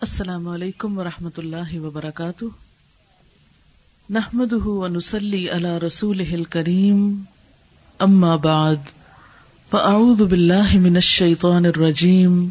[0.00, 2.44] السلام علیکم ورحمۃ اللہ وبرکاتہ۔
[4.10, 7.22] نحمد ونسلی علی رسول کریم
[7.98, 8.76] اما بعد،
[9.70, 12.48] فاعوذ باللہ من الشیطان الرجیم۔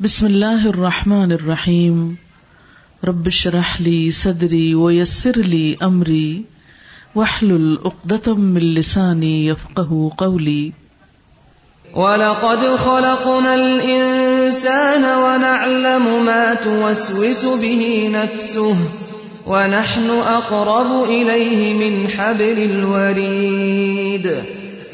[0.00, 2.14] بسم اللہ الرحمن الرحیم۔
[3.06, 6.42] رب اشرح لی صدری ویسر لی امری۔
[7.16, 10.70] واحلل عقدة من لسانی يفقهوا قولی۔
[11.94, 18.76] ولقد خلقنا الإنسان ونعلم ما توسوس به نفسه
[19.46, 24.26] ونحن أقرب إليه من حبل الوريد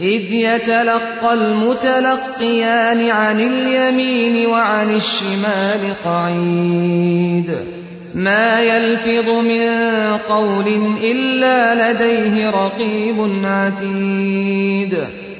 [0.00, 7.56] إذ يتلقى المتلقيان عن اليمين وعن الشمال قعيد
[8.14, 9.68] ما يلفظ من
[10.28, 14.98] قول إلا لديه رقيب عتيد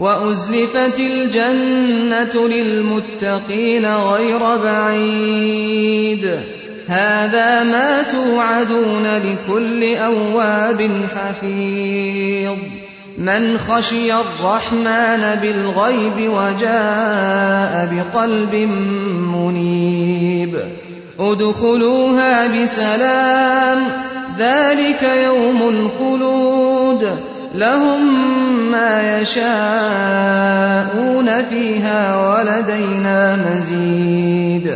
[0.00, 6.40] وأزلفت الجنة للمتقين غير بعيد
[6.88, 12.56] هذا ما توعدون لكل أواب حفيظ
[13.18, 18.54] من خشي الرحمن بالغيب وجاء بقلب
[19.34, 20.58] منيب
[21.18, 23.78] ادخلوها بسلام
[24.38, 27.20] ذلك يوم الخلود
[27.54, 34.68] لهم ما يشاءون فيها ولدينا مزيد.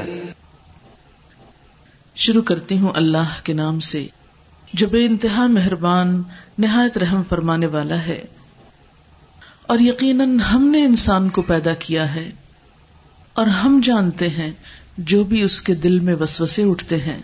[2.15, 4.07] شروع کرتی ہوں اللہ کے نام سے،
[4.73, 6.23] جو بے انتہا مہربان،
[6.59, 8.25] نہایت رحم فرمانے والا ہے۔
[9.67, 12.31] اور یقیناً ہم نے انسان کو پیدا کیا ہے۔
[13.35, 14.51] اور ہم جانتے ہیں،
[14.99, 17.19] جو بھی اس کے دل میں وسوسے اٹھتے ہیں۔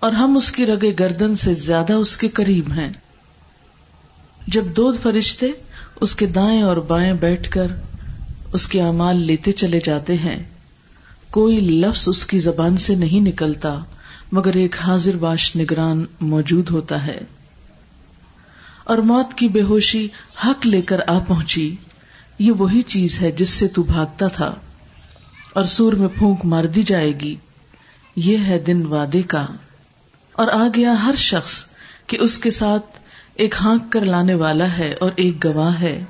[0.00, 2.92] اور ہم اس کی رگے گردن سے زیادہ اس کے قریب ہیں۔
[4.46, 5.46] جب دو فرشتے
[6.00, 7.66] اس کے دائیں اور بائیں بیٹھ کر
[8.52, 10.42] اس کے اعمال لیتے چلے جاتے ہیں،
[11.30, 13.78] کوئی لفظ اس کی زبان سے نہیں نکلتا،
[14.32, 17.20] مگر ایک حاضر باش نگران موجود ہوتا ہے۔
[18.84, 20.08] اور موت کی بے ہوشی
[20.44, 21.76] حق لے کر آ پہنچی،
[22.38, 24.54] یہ وہی چیز ہے جس سے تو بھاگتا تھا،
[25.54, 27.36] اور سور میں پھونک مار دی جائے گی۔
[28.16, 29.46] یہ ہے دن وعدے کا۔
[30.32, 31.64] اور آ گیا ہر شخص
[32.06, 32.99] کہ اس کے ساتھ
[33.34, 36.04] ایک ہانک کر لانے والا ہے اور ایک گواہ ہے۔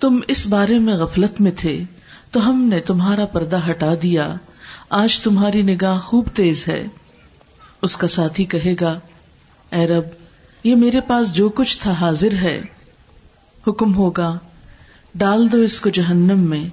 [0.00, 1.82] تم اس بارے میں غفلت میں تھے،
[2.30, 4.34] تو ہم نے تمہارا پردہ ہٹا دیا۔
[4.90, 6.86] آج تمہاری نگاہ خوب تیز ہے۔
[7.82, 8.98] اس کا ساتھی کہے گا،
[9.72, 10.02] اے رب،
[10.64, 12.62] یہ میرے پاس جو کچھ تھا حاضر ہے۔
[13.68, 14.38] حکم ہوگا،
[15.14, 16.64] ڈال دو اس کو جہنم میں۔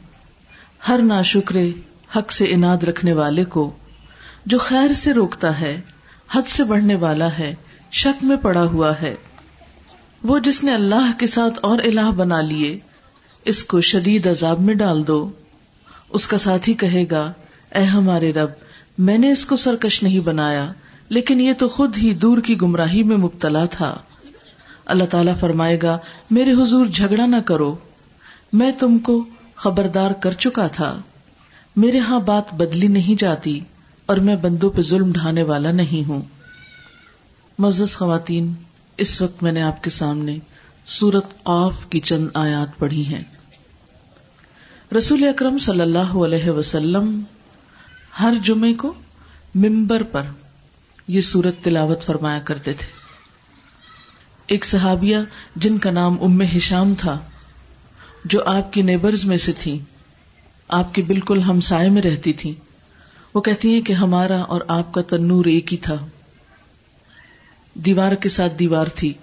[0.87, 1.71] ہر ناشکرے
[2.15, 3.71] حق سے اناد رکھنے والے کو،
[4.45, 5.81] جو خیر سے روکتا ہے،
[6.31, 7.55] حد سے بڑھنے والا ہے،
[7.91, 9.15] شک میں پڑا ہوا ہے۔
[10.23, 12.79] وہ جس نے اللہ کے ساتھ اور الہ بنا لیے،
[13.45, 15.29] اس کو شدید عذاب میں ڈال دو۔
[16.09, 17.31] اس کا ساتھی کہے گا،
[17.75, 18.49] اے ہمارے رب،
[18.97, 20.71] میں نے اس کو سرکش نہیں بنایا،
[21.09, 23.97] لیکن یہ تو خود ہی دور کی گمراہی میں مبتلا تھا۔
[24.85, 25.97] اللہ تعالیٰ فرمائے گا،
[26.31, 27.75] میرے حضور جھگڑا نہ کرو۔
[28.53, 29.25] میں تم کو
[29.55, 31.01] خبردار کر چکا تھا۔
[31.75, 33.59] میرے ہاں بات بدلی نہیں جاتی
[34.05, 36.21] اور میں بندوں پہ ظلم ڈھانے والا نہیں ہوں۔
[37.59, 38.53] مزز خواتین
[38.99, 40.37] اس وقت میں نے آپ کے سامنے
[40.85, 43.23] سورت قاف کی چند آیات پڑھی ہیں۔
[44.97, 47.23] رسول اکرم صلی اللہ علیہ وسلم
[48.19, 48.93] ہر جمعے کو
[49.55, 50.21] ممبر پر
[51.07, 52.87] یہ سورت تلاوت فرمایا کرتے تھے۔
[54.47, 55.17] ایک صحابیہ
[55.55, 57.19] جن کا نام ام ہشام تھا،
[58.25, 59.79] جو آپ کی نیبرز میں سے تھی،
[60.67, 62.53] آپ کے بالکل ہمسائے میں رہتی تھی۔
[63.33, 65.95] وہ کہتی ہیں کہ ہمارا اور آپ کا تنور ایک ہی تھا۔
[67.85, 69.13] دیوار کے ساتھ دیوار تھی۔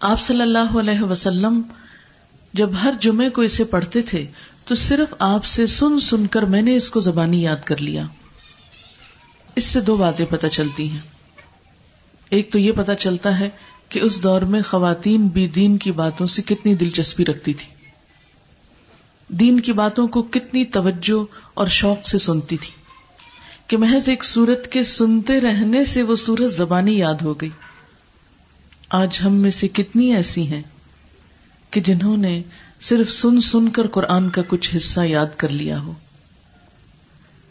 [0.00, 1.62] آپ صلی اللہ علیہ وسلم
[2.52, 4.26] جب ہر جمعے کو اسے پڑھتے تھے،
[4.64, 8.04] تو صرف آپ سے سن سن کر میں نے اس کو زبانی یاد کر لیا۔
[9.56, 10.98] اس سے دو باتیں پتہ چلتی ہیں۔
[12.30, 13.48] ایک تو یہ پتا چلتا ہے
[13.88, 17.74] کہ اس دور میں خواتین بھی دین کی باتوں سے کتنی دلچسپی رکھتی تھی۔
[19.28, 22.81] دین کی باتوں کو کتنی توجہ اور شوق سے سنتی تھی۔
[23.66, 27.50] کہ محض ایک سورت کے سنتے رہنے سے وہ سورت زبانی یاد ہو گئی۔
[28.90, 30.62] آج ہم میں سے کتنی ایسی ہیں
[31.70, 32.42] کہ جنہوں نے
[32.80, 35.92] صرف سن سن کر قرآن کا کچھ حصہ یاد کر لیا ہو۔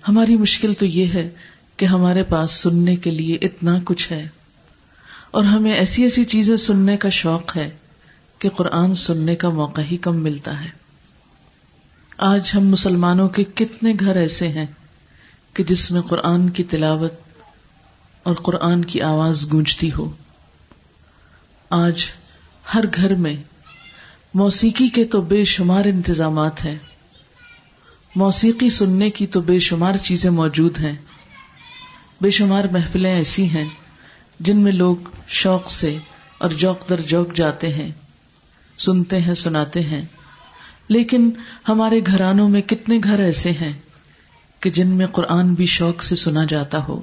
[0.08, 1.30] ہماری مشکل تو یہ ہے
[1.78, 4.28] کہ ہمارے پاس سننے کے لیے اتنا کچھ ہے
[5.32, 7.70] اور ہمیں ایسی ایسی چیزیں سننے کا شوق ہے
[8.40, 10.70] کہ قرآن سننے کا موقع ہی کم ملتا ہے۔
[12.18, 14.66] آج ہم مسلمانوں کے کتنے گھر ایسے ہیں
[15.54, 17.14] کہ جس میں قرآن کی تلاوت
[18.24, 20.12] اور قرآن کی آواز گونجتی ہو۔
[21.70, 22.02] آج
[22.74, 23.36] ہر گھر میں
[24.34, 26.78] موسیقی کے تو بے شمار انتظامات ہیں۔
[28.16, 30.96] موسیقی سننے کی تو بے شمار چیزیں موجود ہیں۔
[32.22, 33.70] بے شمار محفلیں ایسی ہیں
[34.40, 34.96] جن میں لوگ
[35.28, 35.98] شوق سے
[36.38, 37.92] اور جوک در جوک جاتے ہیں،
[38.78, 40.02] سنتے ہیں، سناتے ہیں۔
[40.88, 41.32] لیکن
[41.70, 43.74] ہمارے گھرانوں میں کتنے گھر ایسے ہیں؟
[44.62, 47.02] کہ جن میں قرآن بھی شوق سے سنا جاتا ہو۔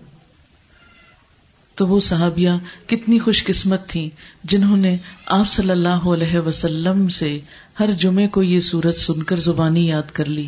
[1.74, 2.50] تو وہ صحابیہ
[2.86, 4.10] کتنی خوش قسمت تھی
[4.44, 4.96] جنہوں نے
[5.26, 7.40] آپ صلی اللہ علیہ وسلم سے
[7.80, 10.46] ہر جمعے کو یہ سورت سن کر زبانی یاد کر لی۔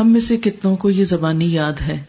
[0.00, 2.04] ہم میں سے کتنوں کو یہ زبانی یاد ہے۔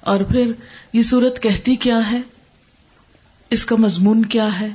[0.00, 0.52] اور پھر
[0.92, 2.20] یہ سورت کہتی کیا ہے؟
[3.50, 4.68] اس کا مضمون کیا ہے؟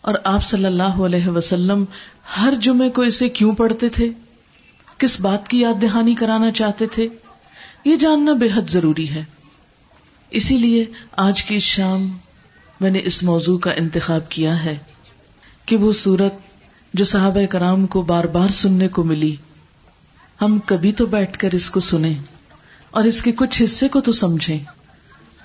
[0.00, 1.84] اور آپ صلی اللہ علیہ وسلم
[2.40, 4.08] ہر جمعے کو اسے کیوں پڑھتے تھے؟
[5.00, 7.08] کس بات کی یاد دہانی کرانا چاہتے تھے؟
[7.84, 9.24] یہ جاننا بے حد ضروری ہے۔
[10.30, 12.18] اسی لیے آج کی شام
[12.80, 14.78] میں نے اس موضوع کا انتخاب کیا ہے
[15.66, 16.34] کہ وہ سورت
[16.94, 19.36] جو صحابہ کرام کو بار بار سننے کو ملی،
[20.42, 22.14] ہم کبھی تو بیٹھ کر اس کو سنیں
[22.90, 24.58] اور اس کے کچھ حصے کو تو سمجھیں۔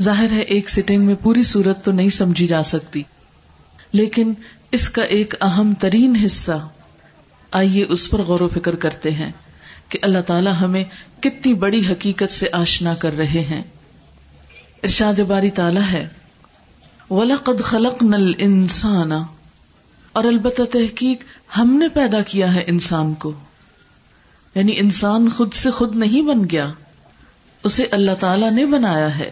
[0.01, 3.03] ظاہر ہے ایک سٹنگ میں پوری صورت تو نہیں سمجھی جا سکتی۔
[3.91, 4.33] لیکن
[4.71, 6.67] اس کا ایک اہم ترین حصہ،
[7.51, 9.31] آئیے اس پر غور و فکر کرتے ہیں۔
[9.89, 10.83] کہ اللہ تعالیٰ ہمیں
[11.19, 13.63] کتنی بڑی حقیقت سے آشنا کر رہے ہیں۔
[14.83, 16.07] ارشاد باری تعالیٰ ہے،
[17.09, 19.13] وَلَقَدْ خَلَقْنَا الْإِنسَانَ۔
[20.11, 21.23] اور البتہ تحقیق
[21.57, 23.33] ہم نے پیدا کیا ہے انسان کو۔
[24.55, 26.71] یعنی انسان خود سے خود نہیں بن گیا،
[27.63, 29.29] اسے اللہ تعالیٰ نے بنایا ہے۔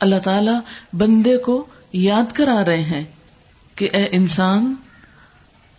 [0.00, 0.50] اللہ تعالی
[0.92, 3.04] بندے کو یاد کرا رہے ہیں
[3.74, 4.74] کہ اے انسان،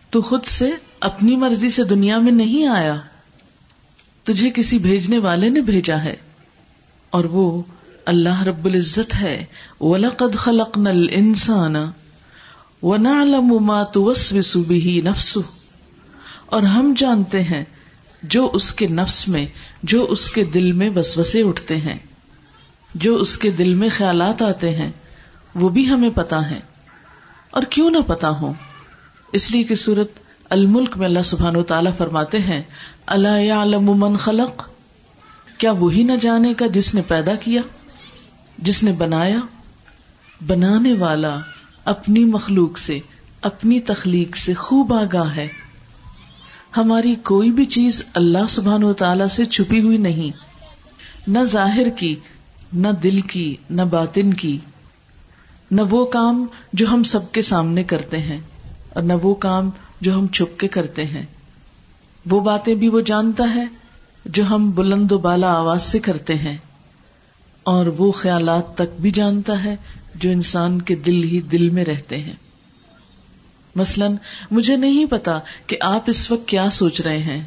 [0.09, 2.95] تو خود سے اپنی مرضی سے دنیا میں نہیں آیا۔
[4.33, 6.15] تجھے کسی بھیجنے والے نے بھیجا ہے۔
[7.09, 7.63] اور وہ
[8.05, 9.45] اللہ رب العزت ہے۔
[9.79, 11.77] وَلَقَدْ خَلَقْنَا الْإِنسَانَ
[12.81, 15.41] وَنَعْلَمُ مَا تُوَسْوِسُ بِهِ نَفْسُ
[16.45, 17.63] اور ہم جانتے ہیں
[18.23, 19.45] جو اس کے نفس میں،
[19.83, 21.97] جو اس کے دل میں وسوسے اٹھتے ہیں۔
[22.95, 24.91] جو اس کے دل میں خیالات آتے ہیں،
[25.55, 26.59] وہ بھی ہمیں پتا ہے
[27.51, 28.53] اور کیوں نہ پتا ہو
[29.33, 30.11] اس لیے کہ سورت
[30.49, 32.61] الملک میں اللہ سبحان و تعالیٰ فرماتے ہیں
[33.05, 34.69] اللہ من خلق؟
[35.57, 37.61] کیا وہی نہ جانے کا جس نے پیدا کیا،
[38.57, 39.39] جس نے بنایا؟
[40.47, 41.39] بنانے والا
[41.85, 42.99] اپنی مخلوق سے،
[43.41, 45.47] اپنی تخلیق سے خوب آگاہ ہے۔
[46.77, 50.31] ہماری کوئی بھی چیز اللہ سبحان و تعالی سے چھپی ہوئی نہیں۔
[51.27, 52.15] نہ ظاہر کی،
[52.73, 54.57] نہ دل کی، نہ باطن کی۔
[55.71, 58.39] نہ وہ کام جو ہم سب کے سامنے کرتے ہیں
[58.89, 59.69] اور نہ وہ کام
[60.01, 61.25] جو ہم چھپ کے کرتے ہیں۔
[62.29, 63.65] وہ باتیں بھی وہ جانتا ہے
[64.25, 66.57] جو ہم بلند و بالا آواز سے کرتے ہیں
[67.63, 69.75] اور وہ خیالات تک بھی جانتا ہے
[70.15, 72.33] جو انسان کے دل ہی دل میں رہتے ہیں۔
[73.75, 74.15] مثلاً
[74.51, 77.43] مجھے نہیں پتا کہ آپ اس وقت کیا سوچ رہے ہیں۔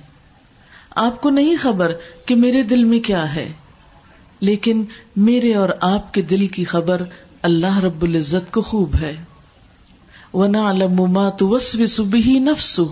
[0.90, 1.92] آپ کو نہیں خبر
[2.26, 3.52] کہ میرے دل میں کیا ہے،
[4.40, 4.84] لیکن
[5.16, 7.02] میرے اور آپ کے دل کی خبر
[7.42, 9.16] اللہ رب العزت کو خوب ہے۔
[10.34, 12.86] ونا علما تو وس بھی نفسو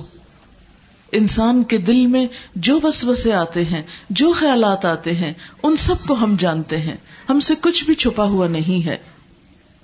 [1.12, 2.26] انسان کے دل میں
[2.57, 6.97] جو بس بسے آتے ہیں، جو خیالات آتے ہیں، ان سب کو ہم جانتے ہیں۔
[7.31, 8.97] ہم سے کچھ بھی چھپا ہوا نہیں ہے۔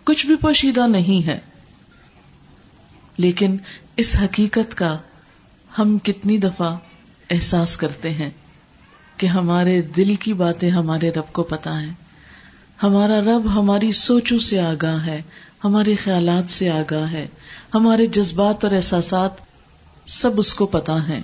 [0.04, 1.38] کچھ بھی پوشیدہ نہیں ہے۔
[3.16, 3.56] لیکن
[3.97, 4.99] اس حقیقت کا
[5.78, 6.76] ہم کتنی دفعہ
[7.30, 8.30] احساس کرتے ہیں
[9.16, 11.88] کہ ہمارے دل کی باتیں ہمارے رب کو پتا ہے
[12.82, 15.23] ہمارا رب ہماری سوچوں سے آگاہ ہے،
[15.64, 17.26] ہمارے خیالات سے آگاہ ہے۔
[17.75, 19.47] ہمارے جذبات اور احساسات
[20.08, 21.20] سب اس کو پتا ہے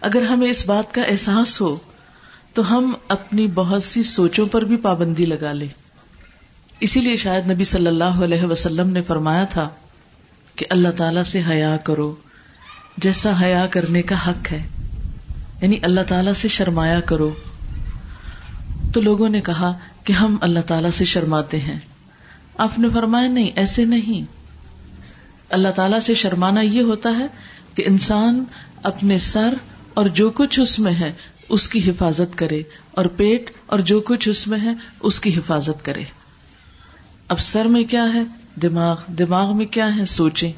[0.00, 1.76] اگر ہمیں اس بات کا احساس ہو،
[2.54, 5.68] تو ہم اپنی بہت سی سوچوں پر بھی پابندی لگا لیں۔
[6.80, 9.68] اسی لیے شاید نبی صلی اللہ علیہ وسلم نے فرمایا تھا
[10.56, 12.14] کہ اللہ تعالی سے حیا کرو،
[12.96, 14.68] جیسا حیا کرنے کا حق ہے۔
[15.62, 17.30] یعنی اللہ تعالی سے شرمایا کرو۔
[18.94, 21.78] تو لوگوں نے کہا کہ ہم اللہ تعالی سے شرماتے ہیں۔
[22.58, 24.32] آپ نے فرمایا نہیں، ایسے نہیں۔
[25.50, 27.26] اللہ تعالی سے شرمانا یہ ہوتا ہے
[27.74, 28.44] کہ انسان
[28.82, 29.54] اپنے سر
[29.94, 31.12] اور جو کچھ اس میں ہے
[31.48, 35.84] اس کی حفاظت کرے اور پیٹ اور جو کچھ اس میں ہے اس کی حفاظت
[35.84, 36.04] کرے۔
[37.28, 38.22] اب سر میں کیا ہے؟
[38.62, 40.52] دماغ۔ دماغ میں کیا ہے؟ سوچے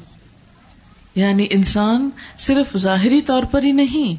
[1.15, 4.15] یعنی انسان صرف ظاہری طور پر ہی نہیں،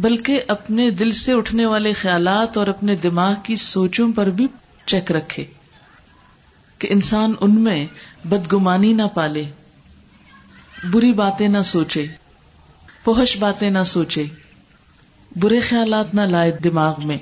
[0.00, 4.46] بلکہ اپنے دل سے اٹھنے والے خیالات اور اپنے دماغ کی سوچوں پر بھی
[4.86, 5.44] چیک رکھے
[6.78, 7.86] کہ انسان ان میں
[8.24, 9.44] بدگمانی نہ پالے،
[10.90, 12.06] بری باتیں نہ سوچے۔
[13.08, 14.24] فحش باتیں نہ سوچے،
[15.36, 17.18] برے خیالات نہ لائے دماغ میں،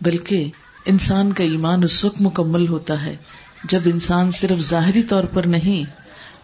[0.00, 0.50] بلکہ
[0.84, 3.16] انسان کا ایمان اس وقت مکمل ہوتا ہے
[3.64, 5.90] جب انسان صرف ظاہری طور پر نہیں،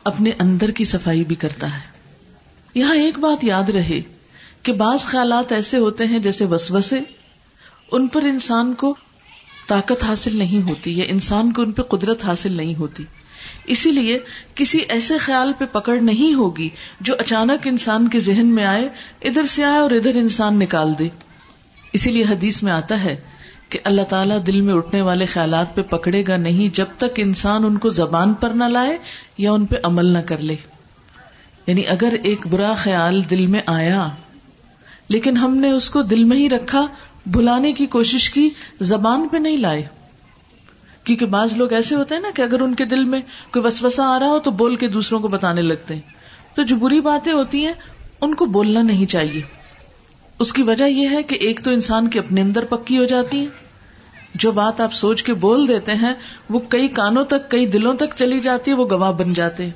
[0.05, 1.81] اپنے اندر کی صفائی بھی کرتا ہے۔
[2.75, 4.01] یہاں ایک بات یاد رہے
[4.63, 7.01] کہ بعض خیالات ایسے ہوتے ہیں جیسے وسوسے،
[7.93, 8.95] ان پر انسان کو
[9.69, 13.05] طاقت حاصل نہیں ہوتی یا انسان کو ان پہ قدرت حاصل نہیں ہوتی۔
[13.67, 14.19] اسی لیے
[14.55, 16.69] کسی ایسے خیال پہ پکڑ نہیں ہوگی
[17.01, 18.89] جو اچانک انسان کے ذہن میں آئے،
[19.23, 21.09] ادھر سے آئے اور ادھر انسان نکال دے۔
[21.93, 23.17] اسی لیے حدیث میں آتا ہے
[23.69, 27.65] کہ اللہ تعالیٰ دل میں اٹھنے والے خیالات پہ پکڑے گا نہیں جب تک انسان
[27.65, 28.99] ان کو زبان پر نہ لائے
[29.39, 30.57] یا ان پہ عمل نہ کر لے۔
[31.67, 34.09] یعنی اگر ایک برا خیال دل میں آیا،
[35.09, 36.87] لیکن ہم نے اس کو دل میں ہی رکھا،
[37.27, 39.83] بھلانے کی کوشش کی، زبان پہ نہیں لائے۔
[41.07, 43.21] کیونکہ بعض لوگ ایسے ہوتے ہیں نا کہ اگر ان کے دل میں
[43.53, 46.01] کوئی وسوسہ آ رہا ہو تو بول کے دوسروں کو بتانے لگتے ہیں۔
[46.55, 47.73] تو جو بری باتیں ہوتی ہیں،
[48.21, 49.43] ان کو بولنا نہیں چاہیے۔
[50.39, 53.41] اس کی وجہ یہ ہے کہ ایک تو انسان کے اپنے اندر پکی ہو جاتی
[53.41, 53.47] ہے
[54.35, 56.15] جو بات آپ سوچ کے بول دیتے ہیں،
[56.51, 59.69] وہ کئی کانوں تک، کئی دلوں تک چلی جاتی ہے، وہ گواہ بن جاتے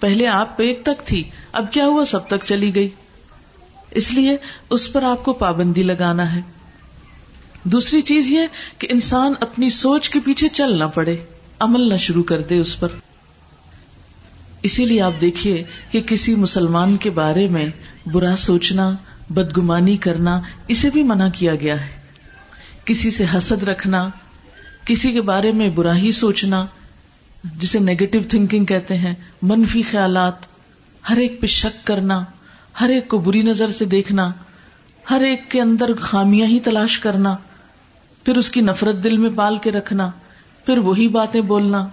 [0.00, 2.88] پہلے آپ ایک تک تھی، اب کیا ہوا؟ سب تک چلی گئی۔
[3.90, 4.36] اس لیے
[4.70, 6.40] اس پر آپ کو پابندی لگانا ہے۔
[7.64, 8.40] دوسری چیز یہ
[8.78, 11.16] کہ انسان اپنی سوچ کے پیچھے چل نہ پڑے،
[11.58, 12.88] عمل نہ شروع کر دے اس پر۔
[14.62, 17.66] اسی لیے آپ دیکھیے کہ کسی مسلمان کے بارے میں
[18.12, 18.90] برا سوچنا،
[19.30, 21.90] بدگمانی کرنا، اسے بھی منع کیا گیا ہے۔
[22.84, 24.08] کسی سے حسد رکھنا،
[24.84, 26.66] کسی کے بارے میں برا ہی سوچنا،
[27.44, 30.34] جسے نیگیٹو تھنکنگ کہتے ہیں، منفی خیالات،
[31.10, 32.24] ہر ایک پہ شک کرنا،
[32.80, 34.32] ہر ایک کو بری نظر سے دیکھنا،
[35.10, 37.36] ہر ایک کے اندر خامیاں ہی تلاش کرنا۔
[38.24, 40.10] پھر اس کی نفرت دل میں پال کے رکھنا،
[40.66, 41.88] پھر وہی باتیں بولنا۔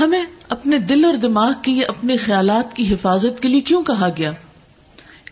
[0.00, 4.32] ہمیں اپنے دل اور دماغ کی اپنے خیالات کی حفاظت کے لیے کیوں کہا گیا؟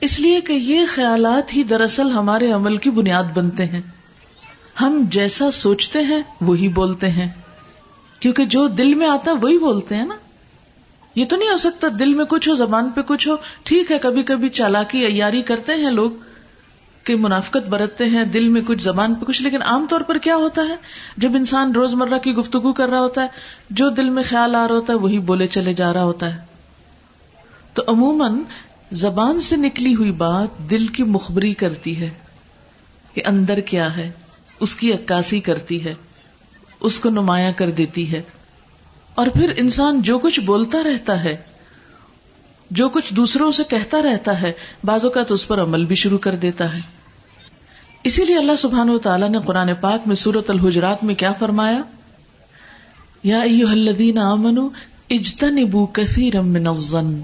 [0.01, 3.81] اس لیے کہ یہ خیالات ہی دراصل ہمارے عمل کی بنیاد بنتے ہیں۔
[4.81, 7.29] ہم جیسا سوچتے ہیں، وہی بولتے ہیں۔
[8.21, 10.15] کیونکہ جو دل میں آتا وہی بولتے ہیں نا۔
[11.15, 13.99] یہ تو نہیں ہو سکتا دل میں کچھ ہو، زبان پہ کچھ ہو۔ ٹھیک ہے،
[13.99, 16.11] کبھی کبھی چالاکی، عیاری کرتے ہیں لوگ۔
[17.05, 20.37] کہ منافقت برتتے ہیں، دل میں کچھ زبان پہ کچھ، لیکن عام طور پر کیا
[20.37, 20.77] ہوتا ہے؟
[21.17, 23.27] جب انسان روز مرہ کی گفتگو کر رہا ہوتا ہے،
[23.71, 26.41] جو دل میں خیال آ رہا ہوتا ہے، وہی بولے چلے جا رہا ہوتا ہے۔
[27.75, 28.39] تو عموماً
[28.93, 32.11] زبان سے نکلی ہوئی بات دل کی مخبری کرتی ہے
[33.15, 34.11] کہ اندر کیا ہے،
[34.61, 35.95] اس کی عکاسی کرتی ہے،
[36.81, 38.23] اس کو نمایاں کر دیتی ہے۔
[39.15, 41.37] اور پھر انسان جو کچھ بولتا رہتا ہے
[42.73, 44.53] جو کچھ دوسروں سے کہتا رہتا ہے
[44.85, 46.81] بازو کا تو اس پر عمل بھی شروع کر دیتا ہے۔
[48.05, 51.83] اسی لیے اللہ سبحان و تعالیٰ نے قرآن پاک میں سورت الحجرات میں کیا فرمایا؟
[53.23, 54.69] یا الذین آمنوا
[55.11, 57.21] اجتنبوا کثیرا من الظن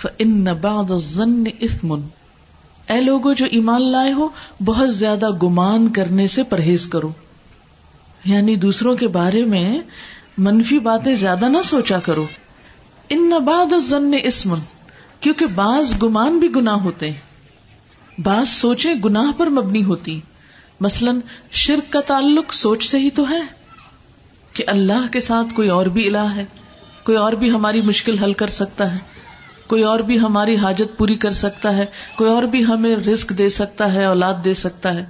[0.00, 2.00] فَإِنَّ بَعْضَ الظَّنِّ اِثْمٌ۔
[2.88, 4.28] اے لوگو، جو ایمان لائے ہو،
[4.64, 7.12] بہت زیادہ گمان کرنے سے پرہیز کرو۔
[8.24, 9.78] یعنی دوسروں کے بارے میں
[10.38, 12.26] منفی باتیں زیادہ نہ سوچا کرو۔
[13.08, 14.54] ان بعد الظن اسم،
[15.20, 17.20] کیونکہ بعض گمان بھی گناہ ہوتے ہیں۔
[18.20, 20.20] بعض سوچیں گناہ پر مبنی ہوتی۔
[20.80, 21.12] مثلا،
[21.50, 23.40] شرک کا تعلق سوچ سے ہی تو ہے
[24.52, 26.44] کہ اللہ کے ساتھ کوئی اور بھی الہ ہے،
[27.04, 28.98] کوئی اور بھی ہماری مشکل حل کر سکتا ہے،
[29.66, 33.48] کوئی اور بھی ہماری حاجت پوری کر سکتا ہے، کوئی اور بھی ہمیں رسک دے
[33.48, 35.04] سکتا ہے، اولاد دے سکتا ہے۔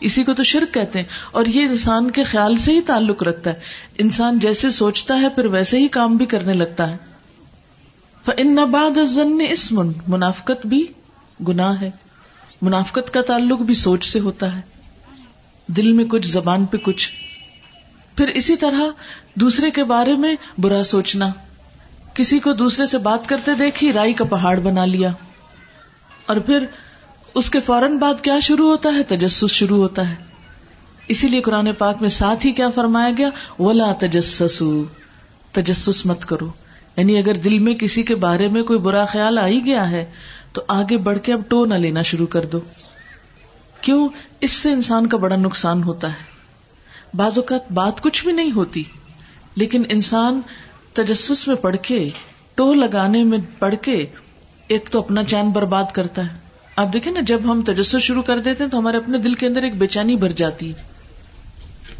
[0.00, 3.50] اسی کو تو شرک کہتے ہیں۔ اور یہ انسان کے خیال سے ہی تعلق رکھتا
[3.50, 3.60] ہے۔
[3.98, 6.96] انسان جیسے سوچتا ہے، پھر ویسے ہی کام بھی کرنے لگتا ہے۔
[8.36, 8.98] ان باد
[9.50, 10.86] اسمن منافقت بھی
[11.48, 11.90] گناہ ہے۔
[12.62, 14.60] منافقت کا تعلق بھی سوچ سے ہوتا ہے۔
[15.66, 17.10] دل میں کچھ، زبان پہ کچھ۔
[18.16, 18.80] پھر اسی طرح
[19.34, 21.28] دوسرے کے بارے میں برا سوچنا۔
[22.14, 25.10] کسی کو دوسرے سے بات کرتے دیکھی، رائی کا پہاڑ بنا لیا۔
[26.26, 26.66] اور پھر
[27.34, 30.14] اس کے فوراً بعد کیا شروع ہوتا ہے؟ تجسس شروع ہوتا ہے۔
[31.08, 33.28] اسی لیے قرآن پاک میں ساتھ ہی کیا فرمایا گیا؟
[33.58, 34.62] ولا تجسس
[35.52, 36.48] تجسس مت کرو۔
[36.96, 40.04] یعنی اگر دل میں کسی کے بارے میں کوئی برا خیال آ ہی گیا ہے،
[40.52, 42.60] تو آگے بڑھ کے اب ٹو نہ لینا شروع کر دو۔
[43.80, 44.08] کیوں؟
[44.40, 46.36] اس سے انسان کا بڑا نقصان ہوتا ہے۔
[47.14, 48.84] بعض اوقات بات کچھ بھی نہیں ہوتی،
[49.56, 50.40] لیکن انسان
[50.92, 52.08] تجسس میں پڑھ کے،
[52.54, 54.06] ٹو لگانے میں پڑھ کے
[54.68, 56.38] ایک تو اپنا چین برباد کرتا ہے۔
[56.76, 59.46] آپ دیکھیں نا، جب ہم تجسس شروع کر دیتے ہیں تو ہمارے اپنے دل کے
[59.46, 60.74] اندر ایک بے چینی بھر جاتی ہے۔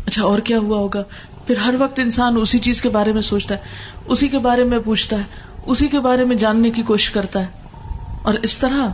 [0.07, 1.03] اچھا اور کیا ہوا ہوگا؟
[1.47, 3.61] پھر ہر وقت انسان اسی چیز کے بارے میں سوچتا ہے،
[4.07, 5.23] اسی کے بارے میں پوچھتا ہے،
[5.67, 7.47] اسی کے بارے میں جاننے کی کوشش کرتا ہے۔
[8.23, 8.89] اور اس طرح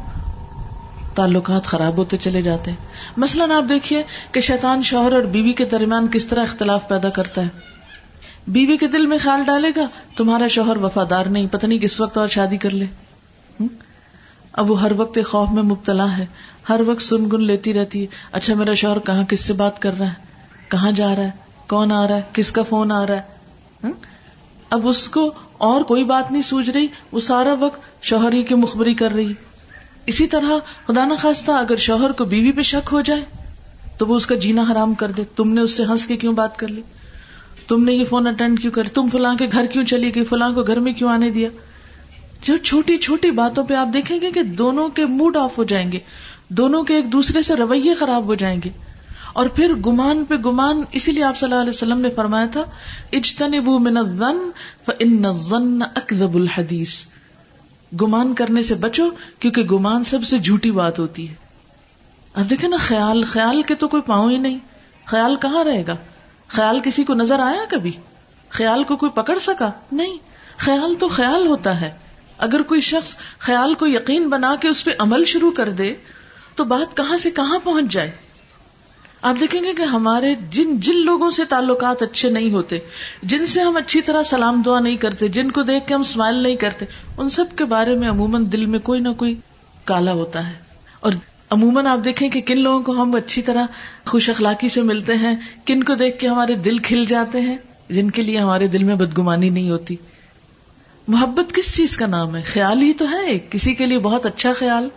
[1.15, 2.79] تعلقات خراب ہوتے چلے جاتے ہیں۔
[3.17, 7.43] مثلاً آپ دیکھیے کہ شیطان شوہر اور بیوی کے درمیان کس طرح اختلاف پیدا کرتا
[7.43, 7.49] ہے۔
[8.47, 12.19] بیوی کے دل میں خیال ڈالے گا، تمہارا شوہر وفادار نہیں، پتہ نہیں کس وقت
[12.19, 12.87] اور شادی کر لے۔
[14.53, 16.27] اب وہ ہر وقت خوف میں مبتلا ہے،
[16.69, 19.99] ہر وقت سن گن لیتی رہتی ہے اچھا میرا شوہر کہاں کس سے بات کر
[19.99, 20.15] رہا ہے،
[20.69, 21.31] کہاں جا رہا ہے؟
[21.69, 23.23] کون آ رہا ہے؟ کس کا فون آ رہا ہے؟
[24.71, 28.55] اب اس کو اور کوئی بات نہیں سوچ رہی، وہ سارا وقت شوہر ہی کی
[28.55, 29.33] مخبری کر رہی۔
[30.07, 30.51] اسی طرح
[30.87, 33.23] خدا نخواستہ اگر شوہر کو بیوی پہ شک ہو جائے،
[33.99, 36.33] تو وہ اس کا جینا حرام کر دے۔ تم نے اس سے ہنس کے کیوں
[36.33, 36.83] بات کر لی؟
[37.69, 40.53] تم نے یہ فون اٹینڈ کیوں کر؟ تم فلاں کے گھر کیوں چلی گئی؟ فلاں
[40.53, 41.49] کو گھر میں کیوں آنے دیا؟
[42.43, 45.93] جو چھوٹی چھوٹی باتوں پہ آپ دیکھیں گے کہ دونوں کے موڈ آف ہو جائیں
[45.93, 45.99] گے،
[46.49, 48.71] دونوں کے ایک دوسرے سے رویے خراب ہو جائیں گے۔
[49.33, 52.65] اور پھر گمان پہ گمان، اسی لیے آپ صلی اللہ علیہ وسلم نے فرمایا تھا
[53.13, 54.51] اجتنبو من الظن
[54.87, 57.07] فان الظن اکذب الحدیث
[58.01, 61.35] گمان کرنے سے بچو، کیونکہ گمان سب سے جھوٹی بات ہوتی ہے۔
[62.35, 64.59] اب دیکھیں نا، خیال خیال کے تو کوئی پاؤں ہی نہیں۔
[65.05, 65.97] خیال کہاں رہے گا؟
[66.49, 67.91] خیال کسی کو نظر آیا کبھی؟
[68.49, 70.19] خیال کو کوئی پکڑ سکا؟ نہیں۔
[70.57, 71.91] خیال تو خیال ہوتا ہے۔
[72.39, 75.95] اگر کوئی شخص خیال کو یقین بنا کے اس پہ عمل شروع کر دے،
[76.55, 78.11] تو بات کہاں سے کہاں پہنچ جائے؟
[79.23, 82.79] آپ دیکھیں گے کہ ہمارے جن جن لوگوں سے تعلقات اچھے نہیں ہوتے،
[83.23, 86.35] جن سے ہم اچھی طرح سلام دعا نہیں کرتے، جن کو دیکھ کے ہم اسمائل
[86.35, 86.85] نہیں کرتے،
[87.17, 89.35] ان سب کے بارے میں عموماً دل میں کوئی نہ کوئی
[89.85, 90.53] کالا ہوتا ہے۔
[91.01, 91.13] اور
[91.51, 93.67] عموماً آپ دیکھیں کہ کن لوگوں کو ہم اچھی طرح
[94.07, 97.57] خوش اخلاقی سے ملتے ہیں، کن کو دیکھ کے ہمارے دل کھل جاتے ہیں،
[97.89, 99.97] جن کے لیے ہمارے دل میں بدگمانی نہیں ہوتی۔
[101.09, 104.53] محبت کس چیز کا نام ہے؟ خیال ہی تو ہے کسی کے لیے بہت اچھا
[104.59, 104.89] خیال۔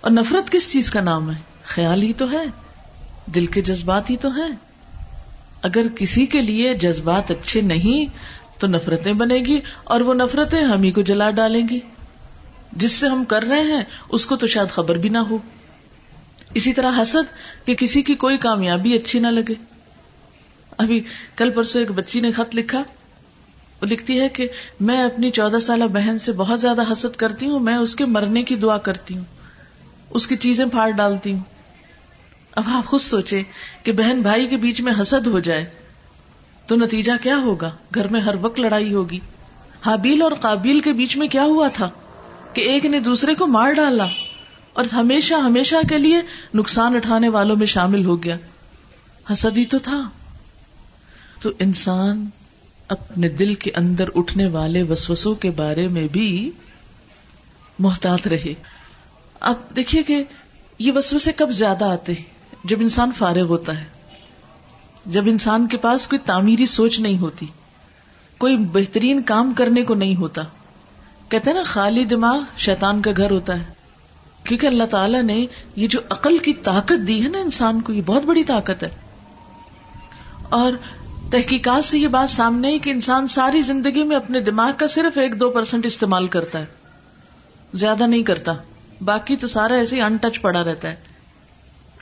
[0.00, 2.65] اور نفرت کس چیز کا نام ہے؟ خیال ہی تو ہے۔
[3.34, 4.56] دل کے جذبات ہی تو ہیں۔
[5.62, 8.06] اگر کسی کے لیے جذبات اچھے نہیں،
[8.60, 11.80] تو نفرتیں بنے گی اور وہ نفرتیں ہم ہی کو جلا ڈالیں گی۔
[12.72, 15.38] جس سے ہم کر رہے ہیں، اس کو تو شاید خبر بھی نہ ہو۔
[16.54, 19.54] اسی طرح حسد، کہ کسی کی کوئی کامیابی اچھی نہ لگے۔
[20.78, 21.00] ابھی
[21.36, 22.82] کل پرسوں ایک بچی نے خط لکھا۔
[23.80, 24.48] وہ لکھتی ہے کہ
[24.80, 28.42] میں اپنی چودہ سالہ بہن سے بہت زیادہ حسد کرتی ہوں، میں اس کے مرنے
[28.42, 29.24] کی دعا کرتی ہوں۔
[30.10, 31.55] اس کی چیزیں پھاڑ ڈالتی ہوں۔
[32.56, 33.42] اب آپ خود سوچے
[33.82, 35.64] کہ بہن بھائی کے بیچ میں حسد ہو جائے
[36.66, 39.20] تو نتیجہ کیا ہوگا؟ گھر میں ہر وقت لڑائی ہوگی۔
[39.86, 41.90] حابیل اور قابیل کے بیچ میں کیا ہوا تھا؟
[42.52, 44.06] کہ ایک نے دوسرے کو مار ڈالا
[44.72, 46.22] اور ہمیشہ ہمیشہ کے لیے
[46.54, 48.36] نقصان اٹھانے والوں میں شامل ہو گیا۔
[49.32, 50.08] حسد ہی تو تھا۔
[51.40, 52.26] تو انسان
[52.88, 56.50] اپنے دل کے اندر اٹھنے والے وسوسوں کے بارے میں بھی
[57.78, 58.54] محتاط رہے۔
[59.40, 60.24] اب دیکھیے کہ
[60.78, 63.84] یہ وسوسے کب زیادہ آتے ہیں؟ جب انسان فارغ ہوتا ہے،
[65.06, 67.46] جب انسان کے پاس کوئی تعمیری سوچ نہیں ہوتی،
[68.38, 70.42] کوئی بہترین کام کرنے کو نہیں ہوتا۔
[71.28, 73.64] کہتے نا، خالی دماغ شیطان کا گھر ہوتا ہے۔
[74.44, 78.02] کیونکہ اللہ تعالیٰ نے یہ جو عقل کی طاقت دی ہے نا انسان کو، یہ
[78.06, 78.88] بہت بڑی طاقت ہے۔
[80.42, 80.72] اور
[81.30, 85.18] تحقیقات سے یہ بات سامنے ہے کہ انسان ساری زندگی میں اپنے دماغ کا صرف
[85.18, 86.66] ایک دو پرسینٹ استعمال کرتا ہے۔
[87.74, 88.52] زیادہ نہیں کرتا۔
[89.00, 91.15] باقی تو سارا ایسے ہی انٹچ پڑا رہتا ہے۔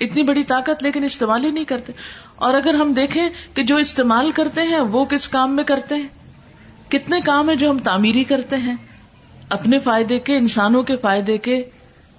[0.00, 1.92] اتنی بڑی طاقت لیکن استعمال ہی نہیں کرتے۔
[2.34, 6.08] اور اگر ہم دیکھیں کہ جو استعمال کرتے ہیں، وہ کس کام میں کرتے ہیں؟
[6.90, 8.74] کتنے کام ہیں جو ہم تعمیری کرتے ہیں؟
[9.48, 11.62] اپنے فائدے کے، انسانوں کے فائدے کے،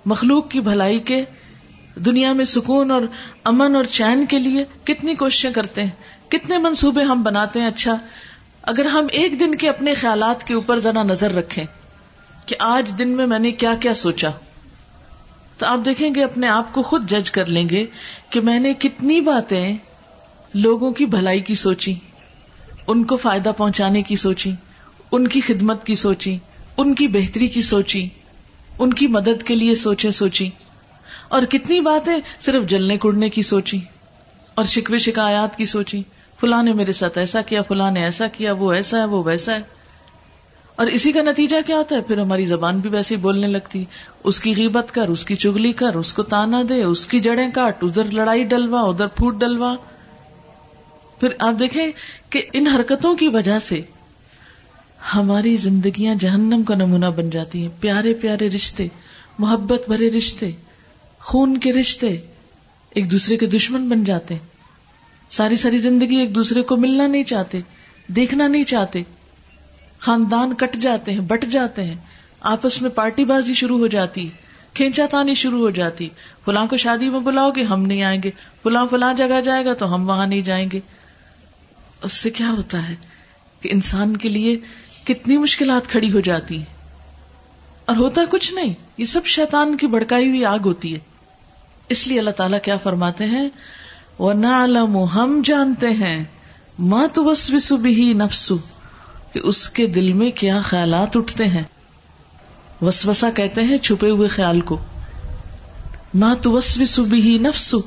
[0.06, 1.24] مخلوق کی بھلائی کے،
[1.96, 3.02] دنیا میں سکون اور
[3.44, 5.90] امن اور چین کے لیے کتنی کوششیں کرتے ہیں؟
[6.30, 7.98] کتنے منصوبے ہم بناتے ہیں؟ اچھا
[8.62, 11.66] اگر ہم ایک دن کے اپنے خیالات کے اوپر ذرا نظر رکھیں
[12.46, 14.30] کہ آج دن میں میں نے کیا کیا سوچا۔
[15.58, 17.86] تو آپ دیکھیں گے، اپنے آپ کو خود جج کر لیں گے
[18.30, 19.78] کہ میں نے کتنی باتیں
[20.54, 21.94] لوگوں کی بھلائی کی سوچی،
[22.88, 24.52] ان کو فائدہ پہنچانے کی سوچی،
[25.12, 26.38] ان کی خدمت کی سوچی،
[26.78, 28.10] ان کی بہتری کی سوچی،
[28.80, 30.50] ان کی مدد کے لیے سوچے سوچی۔
[31.30, 33.80] اور کتنی باتیں صرف جلنے کڑنے کی سوچی
[34.56, 36.04] اور شکوے شکایات کی سوچی،
[36.41, 39.54] فلاں نے میرے ساتھ ایسا کیا، فلاں نے ایسا کیا، وہ ایسا ہے، وہ ویسا
[39.54, 39.60] ہے۔
[40.76, 43.86] اور اسی کا نتیجہ کیا ہوتا ہے؟ پھر ہماری زبان بھی ویسے بولنے لگتی۔
[44.24, 47.52] اس کی غیبت کر، اس کی چگلی کر، اس کو تانا دے، اس کی جڑیں
[47.52, 49.76] کاٹ، ادھر لڑائی ڈلوا، ادھر پھوٹ ڈلوا۔
[51.20, 51.92] پھر آپ دیکھیں
[52.30, 53.82] کہ ان حرکتوں کی وجہ سے
[55.16, 58.88] ہماری زندگیاں جہنم کا نمونہ بن جاتی ہیں۔ پیارے پیارے رشتے،
[59.40, 60.52] محبت بھرے رشتے،
[61.20, 62.18] خون کے رشتے
[62.90, 64.48] ایک دوسرے کے دشمن بن جاتے ہیں۔
[65.30, 67.60] ساری ساری زندگی ایک دوسرے کو ملنا نہیں چاہتے،
[68.08, 69.04] دیکھنا نہیں چاہتے۔
[70.06, 71.96] خاندان کٹ جاتے ہیں، بٹ جاتے ہیں۔
[72.41, 74.30] آپس میں پارٹی بازی شروع ہو جاتی،
[74.74, 76.10] کھینچا تانی شروع ہو جاتی۔
[76.46, 78.32] فلاں کو شادی میں بلاؤ گے، ہم نہیں آئیں گے۔
[78.63, 80.80] فلاں فلاں جگہ جائے گا تو ہم وہاں نہیں جائیں گے۔
[82.04, 82.96] اس سے کیا ہوتا ہے
[83.62, 84.60] کہ انسان کے لیے
[85.06, 86.65] کتنی مشکلات کھڑی ہو جاتی ہیں۔
[87.86, 91.00] اور ہوتا کچھ نہیں، یہ سب شیطان کی بڑکائی ہوئی آگ ہوتی ہے۔
[91.89, 93.50] اس لیے اللہ تعالیٰ کیا فرماتے ہیں؟
[94.20, 96.24] وہ نالم ہم جانتے ہیں۔
[96.80, 98.58] ماں تو بس بھی نفسو
[99.36, 101.63] کہ اس کے دل میں کیا خیالات اٹھتے ہیں۔
[102.82, 104.78] وسوسا کہتے ہیں چھپے ہوئے خیال کو۔
[106.13, 107.78] ماں تو بس بھی نفسو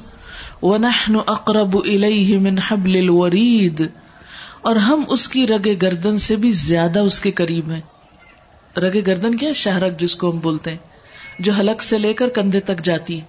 [0.62, 3.87] ونحن اقرب الیہ من حبل الورید
[4.62, 7.80] اور ہم اس کی رگ گردن سے بھی زیادہ اس کے قریب ہیں۔
[8.78, 10.78] رگ گردن کیا شہرک جس کو ہم بولتے ہیں،
[11.38, 13.24] جو حلق سے لے کر کندھے تک جاتی ہے۔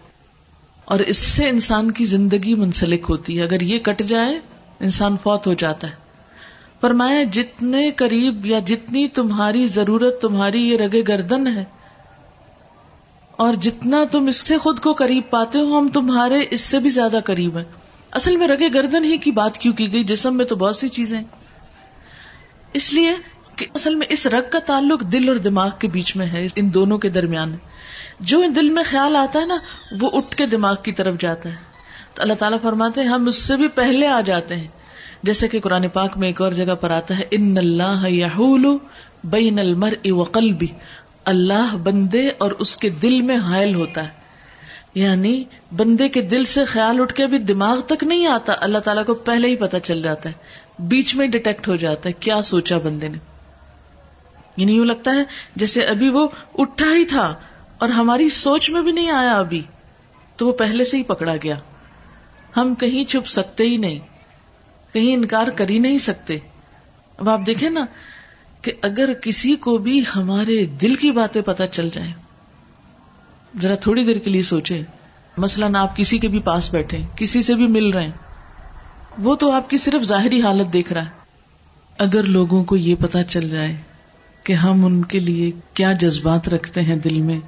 [0.86, 4.40] اور اس سے انسان کی زندگی منسلک ہوتی ہے۔ اگر یہ کٹ جائے،
[4.80, 5.99] انسان فوت ہو جاتا ہے۔
[6.82, 11.64] فرمایا، جتنے قریب یا جتنی تمہاری ضرورت، تمہاری یہ رگے گردن ہے،
[13.32, 16.90] اور جتنا تم اس سے خود کو قریب پاتے ہو، ہم تمہارے اس سے بھی
[16.90, 17.64] زیادہ قریب ہیں۔
[18.12, 20.90] اصل میں رگے گردن ہی کی بات کیوں کی گئی؟ جسم میں تو بہت سی
[20.90, 21.22] چیزیں۔
[22.74, 23.16] اس لیے
[23.56, 26.74] کہ اصل میں اس رگ کا تعلق دل اور دماغ کے بیچ میں ہے، ان
[26.74, 27.56] دونوں کے درمیان۔
[28.20, 29.58] جو دل میں خیال آتا ہے نا،
[30.00, 31.56] وہ اٹھ کے دماغ کی طرف جاتا ہے۔
[32.14, 34.68] تو اللہ تعالیٰ فرماتے ہیں، ہم اس سے بھی پہلے آ جاتے ہیں۔
[35.24, 38.68] جیسے کہ قرآن پاک میں ایک اور جگہ پر آتا ہے، ان اللہ
[39.24, 40.68] بین المرء وقلبی
[41.26, 44.20] اللہ بندے اور اس کے دل میں حائل ہوتا ہے۔
[44.96, 45.44] یعنی
[45.76, 49.14] بندے کے دل سے خیال اٹھ کے بھی دماغ تک نہیں آتا، اللہ تعالیٰ کو
[49.14, 50.34] پہلے ہی پتا چل جاتا ہے۔
[50.80, 53.18] بیچ میں ڈیٹیکٹ ہو جاتا ہے کیا سوچا بندے نے۔
[54.58, 55.24] یعنی یوں لگتا ہے
[55.56, 56.28] جیسے ابھی وہ
[56.58, 57.36] اٹھا ہی تھا
[57.78, 59.62] اور ہماری سوچ میں بھی نہیں آیا ابھی،
[60.38, 61.56] تو وہ پہلے سے ہی پکڑا گیا۔
[62.58, 64.00] ہم کہیں چھپ سکتے ہی نہیں۔
[64.94, 66.38] کہیں انکار کر ہی نہیں سکتے۔
[67.18, 67.86] اب آپ دیکھیں نا
[68.62, 72.14] کہ اگر کسی کو بھی ہمارے دل کی باتیں پتہ چل جائیں،
[73.62, 74.82] ذرا تھوڑی دیر کے لیے سوچے
[75.38, 78.12] مثلاً آپ کسی کے بھی پاس بیٹھے کسی سے بھی مل رہے ہیں،
[79.18, 81.18] وہ تو آپ کی صرف ظاہری حالت دیکھ رہا ہے۔
[81.98, 83.76] اگر لوگوں کو یہ پتا چل جائے
[84.44, 87.40] کہ ہم ان کے لیے کیا جذبات رکھتے ہیں دل میں،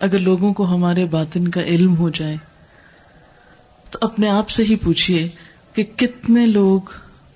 [0.00, 2.36] اگر لوگوں کو ہمارے باطن کا علم ہو جائے،
[3.90, 5.28] تو اپنے آپ سے ہی پوچھیے
[5.78, 6.80] کہ کتنے لوگ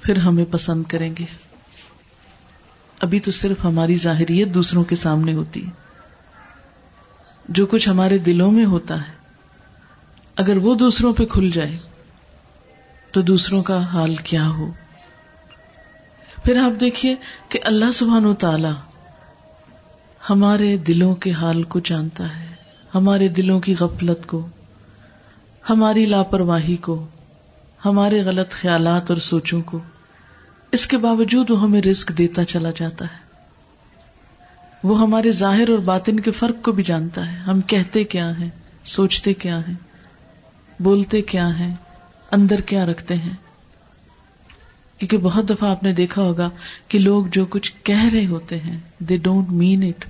[0.00, 1.24] پھر ہمیں پسند کریں گے۔
[3.00, 5.70] ابھی تو صرف ہماری ظاہریت دوسروں کے سامنے ہوتی ہے۔
[7.48, 9.12] جو کچھ ہمارے دلوں میں ہوتا ہے۔
[10.36, 11.78] اگر وہ دوسروں پہ کھل جائے،
[13.12, 14.72] تو دوسروں کا حال کیا ہو؟
[16.44, 17.14] پھر آپ دیکھیے
[17.48, 18.72] کہ اللہ سبحان و تعالی
[20.30, 22.46] ہمارے دلوں کے حال کو جانتا ہے،
[22.94, 24.46] ہمارے دلوں کی غفلت کو،
[25.70, 27.06] ہماری لاپرواہی کو۔
[27.84, 29.78] ہمارے غلط خیالات اور سوچوں کو۔
[30.72, 33.32] اس کے باوجود وہ ہمیں رسک دیتا چلا جاتا ہے۔
[34.84, 38.50] وہ ہمارے ظاہر اور باطن کے فرق کو بھی جانتا ہے۔ ہم کہتے کیا ہیں؟
[38.84, 39.74] سوچتے کیا ہیں؟
[40.82, 41.74] بولتے کیا ہیں؟
[42.32, 43.34] اندر کیا رکھتے ہیں؟
[44.98, 46.50] کیونکہ بہت دفعہ آپ نے دیکھا ہوگا
[46.88, 50.04] کہ لوگ جو کچھ کہہ رہے ہوتے ہیں دے ڈونٹ مین اٹ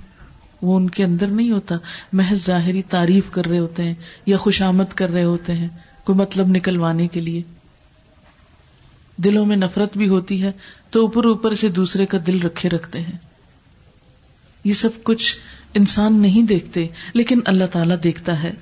[0.61, 1.75] وہ ان کے اندر نہیں ہوتا۔
[2.13, 3.93] محض ظاہری تعریف کر رہے ہوتے ہیں
[4.25, 5.67] یا خوشامد کر رہے ہوتے ہیں،
[6.03, 7.41] کوئی مطلب نکلوانے کے لیے۔
[9.23, 10.51] دلوں میں نفرت بھی ہوتی ہے
[10.89, 13.17] تو اوپر اوپر سے دوسرے کا دل رکھے رکھتے ہیں۔
[14.65, 15.37] یہ سب کچھ
[15.73, 18.53] انسان نہیں دیکھتے، لیکن اللہ تعالیٰ دیکھتا ہے۔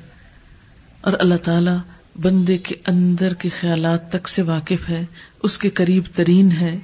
[1.01, 1.77] اور اللہ تعالیٰ
[2.21, 5.05] بندے کے اندر کے خیالات تک سے واقف ہے،
[5.43, 6.79] اس کے قریب ترین ہے۔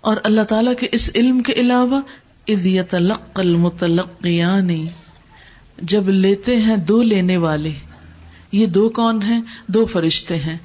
[0.00, 2.00] اور اللہ تعالیٰ کے اس علم کے علاوہ
[2.48, 2.94] ادیت
[3.34, 4.86] المتلقیان،
[5.82, 7.72] جب لیتے ہیں دو لینے والے،
[8.52, 10.58] یہ دو کون ہیں؟ دو فرشتے ہیں۔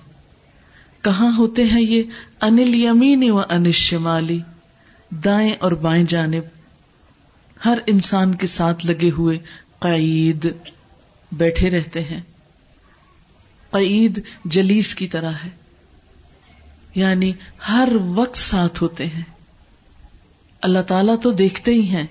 [1.01, 2.03] کہاں ہوتے ہیں یہ؟
[2.41, 4.39] انل یمین و انشمالی
[5.11, 6.43] دائیں اور بائیں جانب۔
[7.65, 9.37] ہر انسان کے ساتھ لگے ہوئے
[9.79, 10.47] قید
[11.31, 12.19] بیٹھے رہتے ہیں۔
[13.71, 15.49] قید جلیس کی طرح ہے۔
[16.95, 17.33] یعنی
[17.69, 19.23] ہر وقت ساتھ ہوتے ہیں۔
[20.61, 22.07] اللہ تعالیٰ تو دیکھتے ہی ہیں،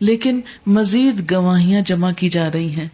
[0.00, 2.88] لیکن مزید گواہیاں جمع کی جا رہی ہیں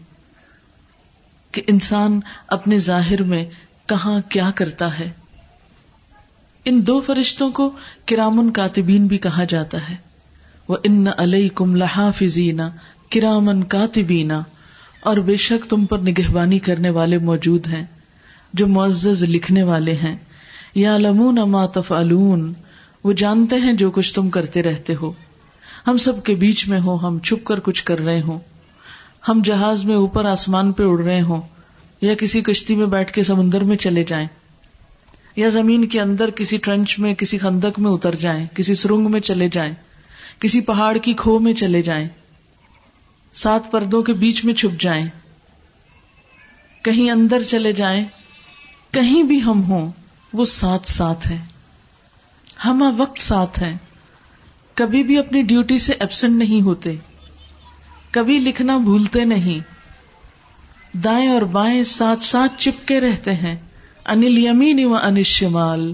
[1.53, 3.45] کہ انسان اپنے ظاہر میں
[3.87, 5.11] کہاں کیا کرتا ہے؟
[6.65, 7.71] ان دو فرشتوں کو
[8.07, 9.97] کرامن کاتبین بھی کہا جاتا ہے۔
[10.69, 12.71] وہ ان علیہ کم لحافظینا
[13.11, 14.43] کرامن کاتبینا
[15.01, 17.85] اور بے شک تم پر نگہبانی کرنے والے موجود ہیں،
[18.53, 20.17] جو معزز لکھنے والے ہیں۔
[20.75, 22.53] یا لمون اما تفعلون،
[23.05, 25.13] وہ جانتے ہیں جو کچھ تم کرتے رہتے ہو۔
[25.87, 28.39] ہم سب کے بیچ میں ہو ہم چھپ کر کچھ کر رہے ہوں۔
[29.29, 31.41] ہم جہاز میں اوپر آسمان پہ اڑ رہے ہوں۔
[32.01, 34.27] یا کسی کشتی میں بیٹھ کے سمندر میں چلے جائیں،
[35.37, 39.21] یا زمین کے اندر کسی ٹرنچ میں، کسی خندق میں اتر جائیں، کسی سرنگ میں
[39.21, 39.75] چلے جائیں،
[40.39, 42.09] کسی پہاڑ کی کھو میں چلے جائیں،
[43.35, 45.07] سات پردوں کے بیچ میں چھپ جائیں،
[46.83, 48.05] کہیں اندر چلے جائیں،
[48.91, 49.91] کہیں بھی ہم ہوں،
[50.33, 51.45] وہ ساتھ ساتھ ہیں۔
[52.65, 53.77] ہم ہاں وقت ساتھ ہیں۔
[54.75, 56.95] کبھی بھی اپنی ڈیوٹی سے ایبسنٹ نہیں ہوتے۔
[58.11, 59.74] کبھی لکھنا بھولتے نہیں۔
[61.03, 63.57] دائیں اور بائیں ساتھ ساتھ چپکے رہتے ہیں
[64.05, 65.93] انل یمین و انل شمال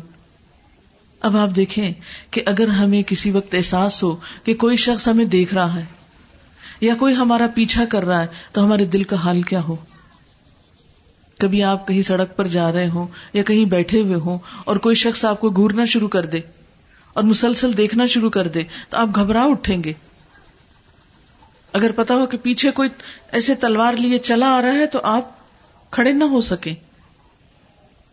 [1.20, 1.92] اب آپ دیکھیں
[2.30, 5.84] کہ اگر ہمیں کسی وقت احساس ہو کہ کوئی شخص ہمیں دیکھ رہا ہے
[6.80, 9.76] یا کوئی ہمارا پیچھا کر رہا ہے، تو ہمارے دل کا حال کیا ہو؟
[11.38, 14.94] کبھی آپ کہیں سڑک پر جا رہے ہوں یا کہیں بیٹھے ہوئے ہوں اور کوئی
[14.94, 16.40] شخص آپ کو گورنا شروع کر دے
[17.12, 19.92] اور مسلسل دیکھنا شروع کر دے، تو آپ گھبرا اٹھیں گے۔
[21.72, 22.88] اگر پتا ہو کہ پیچھے کوئی
[23.32, 25.30] ایسے تلوار لیے چلا آ رہا ہے تو آپ
[25.90, 26.74] کھڑے نہ ہو سکے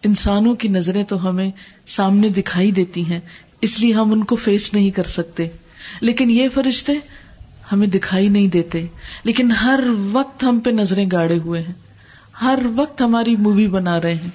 [0.04, 1.52] انسانوں کی نظریں تو ہمیں
[1.88, 3.20] سامنے دکھائی دیتی ہیں،
[3.62, 5.48] اس لیے ہم ان کو فیس نہیں کر سکتے۔
[6.02, 6.94] لیکن یہ فرشتے
[7.72, 8.86] ہمیں دکھائی نہیں دیتے۔
[9.24, 9.80] لیکن ہر
[10.12, 11.74] وقت ہم پہ نظریں گاڑے ہوئے ہیں۔
[12.42, 14.30] ہر وقت ہماری مووی بنا رہے ہیں۔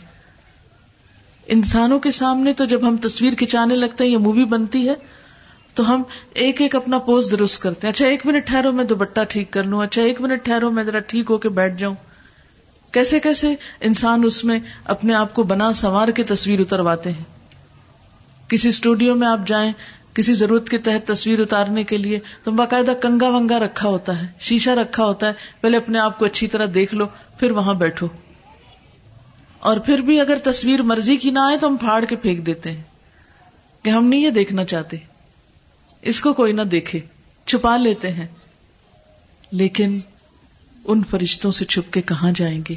[1.46, 4.94] انسانوں کے سامنے تو جب ہم تصویر کھینچانے لگتے ہیں یا مووی بنتی ہے۔
[5.74, 6.02] تو ہم
[6.34, 9.64] ایک ایک اپنا پوز درست کرتے ہیں۔ اچھا ایک منٹ ٹھہرو، میں دوپٹہ ٹھیک کر
[9.64, 11.94] لوں۔ اچھا ایک منٹ ٹھہرو، میں ذرا ٹھیک ہو کے بیٹھ جاؤں۔
[12.92, 17.24] کیسے کیسے انسان اس میں اپنے آپ کو بنا سنوار کے تصویر اترواتے ہیں۔
[18.48, 19.72] کسی اسٹوڈیو میں آپ جائیں،
[20.14, 24.26] کسی ضرورت کے تحت تصویر اتارنے کے لیے، تو باقاعدہ کنگا ونگا رکھا ہوتا ہے،
[24.40, 27.06] شیشہ رکھا ہوتا ہے۔ پہلے اپنے آپ کو اچھی طرح دیکھ لو،
[27.38, 28.06] پھر وہاں بیٹھو۔
[29.58, 32.70] اور پھر بھی اگر تصویر مرضی کی نہ آئے تو ہم پھاڑ کے پھینک دیتے
[32.70, 32.82] ہیں
[33.82, 34.96] کہ ہم نہیں یہ دیکھنا چاہتے۔
[36.02, 37.00] اس کو کوئی نہ دیکھے،
[37.46, 38.26] چھپا لیتے ہیں۔
[39.50, 40.00] لیکن
[40.84, 42.74] ان فرشتوں سے چھپ کے کہاں جائیں گے؟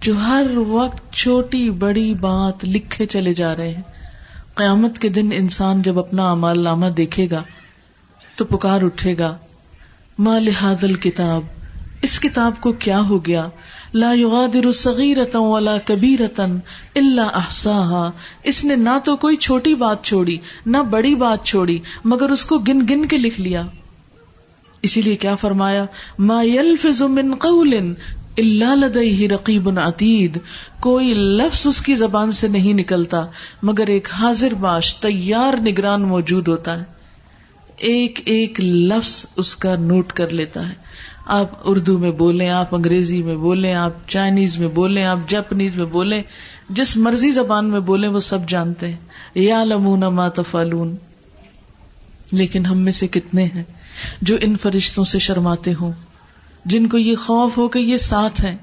[0.00, 3.82] جو ہر وقت چھوٹی بڑی بات لکھے چلے جا رہے ہیں۔
[4.54, 7.42] قیامت کے دن انسان جب اپنا امال نامہ دیکھے گا،
[8.36, 9.36] تو پکار اٹھے گا،
[10.18, 11.42] ماں لحاظ کتاب
[12.02, 13.48] اس کتاب کو کیا ہو گیا؟
[13.98, 16.44] لا یغادر صغیرتا ولا کبیرتا
[16.94, 18.10] الا احصاها
[18.42, 22.58] اس نے نہ تو کوئی چھوٹی بات چھوڑی، نہ بڑی بات چھوڑی، مگر اس کو
[22.58, 23.62] گن گن کے لکھ لیا۔
[24.82, 25.84] اسی لیے کیا فرمایا؟
[26.18, 27.74] ما يلفظ من قول
[28.38, 30.38] الا لديه رقیب عتید۔
[30.80, 33.26] کوئی لفظ اس کی زبان سے نہیں نکلتا،
[33.62, 36.84] مگر ایک حاضر باش تیار نگران موجود ہوتا ہے۔
[37.76, 40.85] ایک ایک لفظ اس کا نوٹ کر لیتا ہے۔
[41.26, 45.86] آپ اردو میں بولیں، آپ انگریزی میں بولیں، آپ چائنیز میں بولیں، آپ جاپنیز میں
[45.86, 46.22] بولیں،
[46.70, 48.96] جس مرضی زبان میں بولیں، وہ سب جانتے ہیں۔
[49.34, 50.96] یا لمون ما تفالون
[52.32, 53.62] لیکن ہم میں سے کتنے ہیں
[54.22, 55.92] جو ان فرشتوں سے شرماتے ہوں؟
[56.64, 58.56] جن کو یہ خوف ہو کہ یہ ساتھ ہیں۔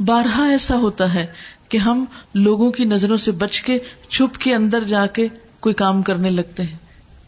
[0.00, 1.26] بارہا ایسا ہوتا ہے
[1.68, 5.28] کہ ہم لوگوں کی نظروں سے بچ کے، چھپ کے اندر جا کے
[5.60, 6.85] کوئی کام کرنے لگتے ہیں۔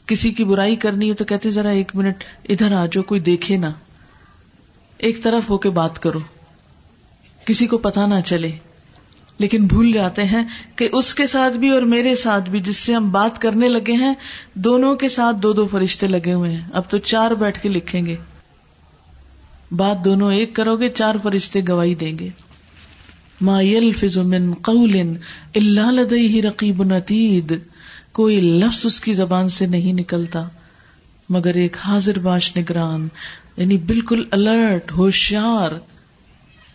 [0.08, 3.56] کسی کی برائی کرنی ہے تو کہتے ذرا ایک منٹ ادھر آ جاؤ، کوئی دیکھے
[3.56, 3.70] نا۔
[4.98, 6.18] ایک طرف ہو کے بات کرو۔
[7.44, 8.50] کسی کو پتا نہ چلے۔
[9.38, 10.44] لیکن بھول جاتے ہیں
[10.76, 13.92] کہ اس کے ساتھ بھی اور میرے ساتھ بھی جس سے ہم بات کرنے لگے
[13.92, 14.14] ہیں،
[14.54, 18.06] دونوں کے ساتھ دو دو فرشتے لگے ہوئے ہیں۔ اب تو چار بیٹھ کے لکھیں
[18.06, 18.16] گے۔
[19.70, 22.28] بات دونوں ایک کرو گے، چار فرشتے گواہی دیں گے۔
[23.40, 24.96] ما يلفظ من قول
[25.54, 27.58] الا لديه رقیب نتید
[28.18, 30.42] کوئی لفظ اس کی زبان سے نہیں نکلتا،
[31.28, 33.06] مگر ایک حاضر باش نگران
[33.56, 35.72] یعنی بالکل الرٹ ہوشیار،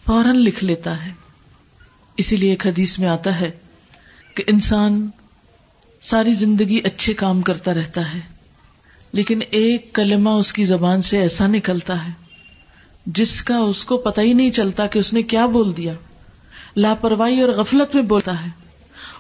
[0.06, 1.12] فوراً لکھ لیتا ہے۔
[2.18, 3.50] اسی لیے ایک حدیث میں آتا ہے
[4.36, 5.06] کہ انسان
[6.04, 8.20] ساری زندگی اچھے کام کرتا رہتا ہے،
[9.14, 12.12] لیکن ایک کلمہ اس کی زبان سے ایسا نکلتا ہے
[13.06, 15.94] جس کا اس کو پتہ ہی نہیں چلتا کہ اس نے کیا بول دیا۔
[16.76, 18.50] لاپرواہی اور غفلت میں بولتا ہے،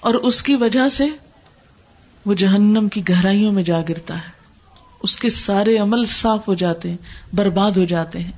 [0.02, 1.08] اور اس کی وجہ سے
[2.26, 4.44] وہ جہنم کی گہرائیوں میں جا گرتا ہے۔
[5.04, 6.98] اس کے سارے عمل صاف ہو جاتے ہیں،
[7.34, 8.32] برباد ہو جاتے ہیں۔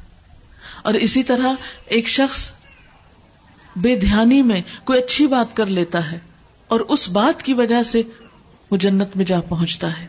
[0.84, 1.54] اور اسی طرح
[1.86, 2.52] ایک شخص
[3.76, 6.20] بے دھیانی میں کوئی اچھی بات کر لیتا ہے
[6.68, 8.02] اور اس بات کی وجہ سے
[8.72, 10.08] وہ جنت میں جا پہنچتا ہے۔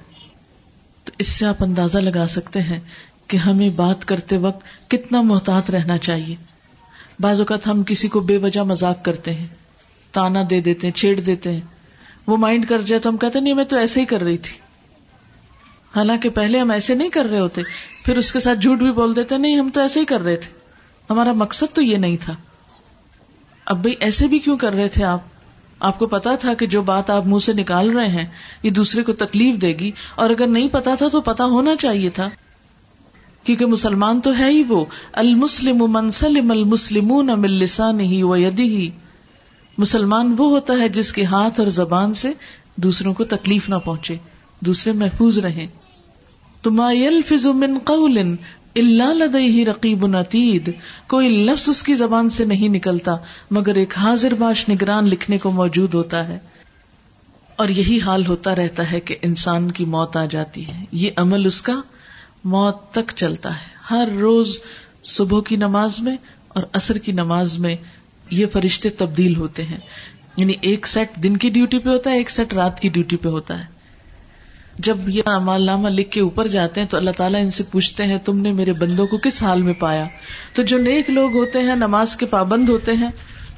[1.05, 2.81] تو اس سے آپ اندازہ لگا سکتے ہیں
[3.27, 6.37] کہ ہمیں بات کرتے وقت کتنا محتاط رہنا چاہیے۔
[7.21, 9.47] بعض اوقات ہم کسی کو بے وجہ مزاق کرتے ہیں،
[10.13, 11.76] تانا دے دیتے ہیں، چھیڑ دیتے ہیں۔
[12.27, 14.57] وہ مائنڈ کر جائے تو ہم کہتے نہیں، میں تو ایسے ہی کر رہی تھی۔
[15.97, 17.63] حالانکہ پہلے ہم ایسے نہیں کر رہے ہوتے۔
[18.05, 20.37] پھر اس کے ساتھ جھوٹ بھی بول دیتے، نہیں، ہم تو ایسے ہی کر رہے
[20.37, 20.53] تھے۔
[21.11, 22.35] ہمارا مقصد تو یہ نہیں تھا۔
[23.65, 25.21] اب بھائی، ایسے بھی کیوں کر رہے تھے آپ؟
[25.81, 28.27] آپ کو پتا تھا کہ جو بات آپ منہ سے نکال رہے ہیں،
[28.63, 32.11] یہ دوسرے کو تکلیف دے گی۔ اور اگر نہیں پتا تھا تو پتا ہونا چاہیے
[32.11, 32.31] تھا۔
[33.45, 38.91] کیونکہ مسلمان تو ہے ہی وہ۔ المسلم منسلم المسلم لسان ہی و ہی
[39.79, 42.33] مسلمان وہ ہوتا ہے جس کے ہاتھ اور زبان سے
[42.77, 44.17] دوسروں کو تکلیف نہ پہنچے،
[44.61, 45.67] دوسرے محفوظ رہے
[47.45, 48.19] من قول
[48.77, 50.73] اللہ لدئی رقیب نتید،
[51.07, 53.17] کوئی لفظ اس کی زبان سے نہیں نکلتا،
[53.51, 56.39] مگر ایک حاضر باش نگران لکھنے کو موجود ہوتا ہے۔
[57.57, 61.47] اور یہی حال ہوتا رہتا ہے کہ انسان کی موت آ جاتی ہے۔ یہ عمل
[61.47, 61.81] اس کا
[62.45, 64.59] موت تک چلتا ہے۔ ہر روز
[65.05, 66.17] صبح کی نماز میں
[66.49, 67.77] اور اثر کی نماز میں
[68.31, 69.79] یہ فرشتے تبدیل ہوتے ہیں۔
[70.37, 73.29] یعنی ایک سیٹ دن کی ڈیوٹی پہ ہوتا ہے، ایک سیٹ رات کی ڈیوٹی پہ
[73.29, 73.77] ہوتا ہے۔
[74.79, 78.05] جب یہ امال نامہ لکھ کے اوپر جاتے ہیں تو اللہ تعالیٰ ان سے پوچھتے
[78.05, 80.05] ہیں، تم نے میرے بندوں کو کس حال میں پایا؟
[80.55, 83.11] تو جو نیک لوگ ہوتے ہیں، نماز کے پابند ہوتے ہیں،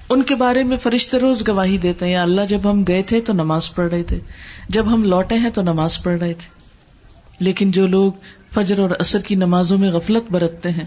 [0.09, 3.21] ان کے بارے میں فرشتے روز گواہی دیتے ہیں، یا اللہ جب ہم گئے تھے
[3.21, 4.21] تو نماز پڑھ رہے تھے،
[4.69, 6.59] جب ہم لوٹے ہیں تو نماز پڑھ رہے تھے۔
[7.39, 8.13] لیکن جو لوگ
[8.55, 10.85] فجر اور اثر کی نمازوں میں غفلت برتتے ہیں،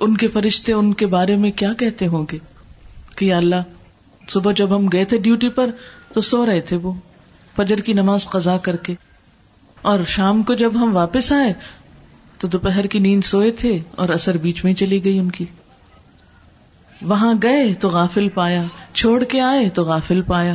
[0.00, 2.55] ان کے فرشتے ان کے بارے میں کیا کہتے ہوں گے؟
[3.16, 3.62] کہ یا اللہ،
[4.28, 5.70] صبح جب ہم گئے تھے ڈیوٹی پر
[6.14, 6.92] تو سو رہے تھے وہ،
[7.56, 8.94] فجر کی نماز قزا کر کے۔
[9.82, 11.52] اور شام کو جب ہم واپس آئے
[12.38, 15.44] تو دوپہر کی نیند سوئے تھے اور اثر بیچ میں چلی گئی ان کی۔
[17.02, 20.54] وہاں گئے تو غافل پایا، چھوڑ کے آئے تو غافل پایا۔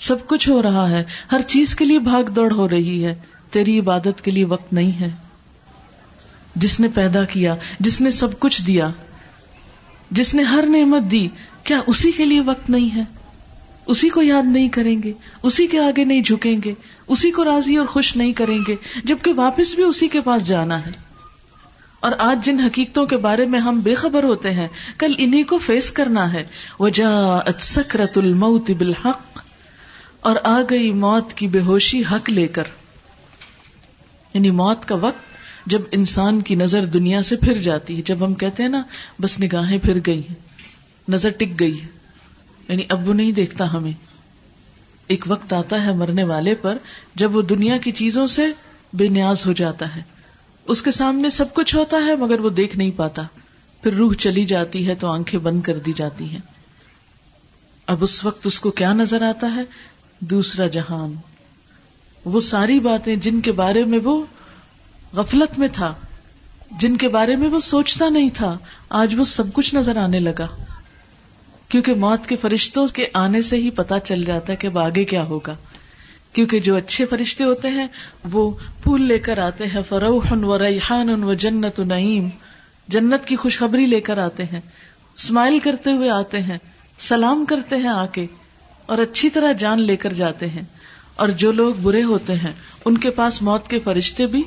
[0.00, 3.14] سب کچھ ہو رہا ہے، ہر چیز کے لیے بھاگ دوڑ ہو رہی ہے،
[3.50, 5.08] تیری عبادت کے لیے وقت نہیں ہے۔
[6.56, 8.88] جس نے پیدا کیا، جس نے سب کچھ دیا
[10.10, 11.28] جس نے ہر نعمت دی،
[11.64, 13.02] کیا اسی کے لیے وقت نہیں ہے؟
[13.86, 16.74] اسی کو یاد نہیں کریں گے، اسی کے آگے نہیں جھکیں گے،
[17.08, 20.86] اسی کو راضی اور خوش نہیں کریں گے، جبکہ واپس بھی اسی کے پاس جانا
[20.86, 20.90] ہے۔
[22.00, 24.68] اور آج جن حقیقتوں کے بارے میں ہم بے خبر ہوتے ہیں،
[24.98, 26.44] کل انہیں کو فیس کرنا ہے۔
[26.80, 29.40] وجہ سکرت الموت بالحق،
[30.20, 32.62] اور آ گئی موت کی بے ہوشی حق لے کر۔
[34.34, 35.29] یعنی موت کا وقت
[35.70, 38.82] جب انسان کی نظر دنیا سے پھر جاتی ہے، جب ہم کہتے ہیں نا،
[39.20, 40.34] بس نگاہیں پھر گئی ہیں،
[41.08, 41.86] نظر ٹک گئی ہے
[42.68, 43.92] یعنی اب وہ نہیں دیکھتا ہمیں۔
[45.06, 46.78] ایک وقت آتا ہے مرنے والے پر،
[47.14, 48.46] جب وہ دنیا کی چیزوں سے
[48.92, 50.02] بے نیاز ہو جاتا ہے۔
[50.66, 53.22] اس کے سامنے سب کچھ ہوتا ہے، مگر وہ دیکھ نہیں پاتا۔
[53.82, 56.40] پھر روح چلی جاتی ہے تو آنکھیں بند کر دی جاتی ہیں۔
[57.86, 59.62] اب اس وقت اس کو کیا نظر آتا ہے؟
[60.20, 61.12] دوسرا جہان۔
[62.24, 64.24] وہ ساری باتیں جن کے بارے میں وہ
[65.12, 65.94] غفلت میں تھا۔
[66.78, 68.58] جن کے بارے میں وہ سوچتا نہیں تھا،
[68.90, 70.46] آج وہ سب کچھ نظر آنے لگا۔
[71.68, 75.04] کیونکہ موت کے فرشتوں کے آنے سے ہی پتا چل جاتا ہے کہ اب آگے
[75.04, 75.56] کیا ہوگا۔
[76.32, 77.86] کیونکہ جو اچھے فرشتے ہوتے ہیں،
[78.32, 78.50] وہ
[78.82, 82.28] پھول لے کر آتے ہیں فروح و ریحان و جنت و نعیم۔
[82.88, 84.60] جنت کی خوشخبری لے کر آتے ہیں،
[85.18, 86.58] اسمائل کرتے ہوئے آتے ہیں،
[86.98, 88.26] سلام کرتے ہیں آ کے۔
[88.86, 90.62] اور اچھی طرح جان لے کر جاتے ہیں۔
[91.16, 92.52] اور جو لوگ برے ہوتے ہیں،
[92.84, 94.42] ان کے پاس موت کے فرشتے بھی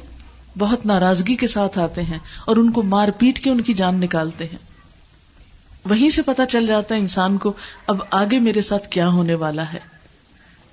[0.59, 3.99] بہت ناراضگی کے ساتھ آتے ہیں اور ان کو مار پیٹ کے ان کی جان
[3.99, 4.57] نکالتے ہیں۔
[5.85, 7.53] وہیں سے پتا چل جاتا ہے انسان کو
[7.87, 9.79] اب آگے میرے ساتھ کیا ہونے والا ہے۔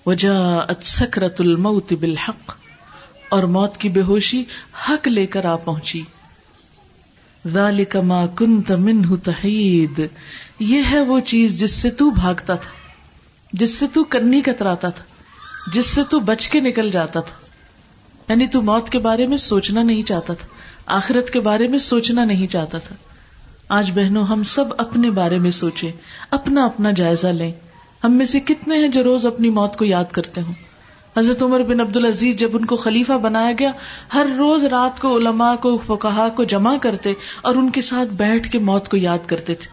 [0.06, 0.34] وجہ
[0.82, 2.52] سکرت الموت بالحق،
[3.28, 4.42] اور موت کی بے ہوشی
[4.88, 6.02] حق لے کر آ پہنچی۔
[7.44, 10.00] ذالک ما کنت منہ تحید،
[10.60, 12.70] یہ ہے وہ چیز جس سے تو بھاگتا تھا،
[13.52, 15.04] جس سے تو کرنی کتراتا تھا،
[15.72, 17.39] جس سے تو بچ کے نکل جاتا تھا۔
[18.30, 20.48] یعنی تو موت کے بارے میں سوچنا نہیں چاہتا تھا،
[20.86, 22.96] آخرت کے بارے میں سوچنا نہیں چاہتا تھا۔
[23.68, 25.90] آج بہنوں، ہم سب اپنے بارے میں سوچے
[26.30, 27.52] اپنا اپنا جائزہ لیں۔
[28.04, 30.52] ہم میں سے کتنے ہیں جو روز اپنی موت کو یاد کرتے ہوں۔
[31.16, 33.70] حضرت عمر بن عبد العزیز جب ان کو خلیفہ بنایا گیا،
[34.14, 37.12] ہر روز رات کو علماء کو فکہ کو جمع کرتے
[37.42, 39.70] اور ان کے ساتھ بیٹھ کے موت کو یاد کرتے تھے۔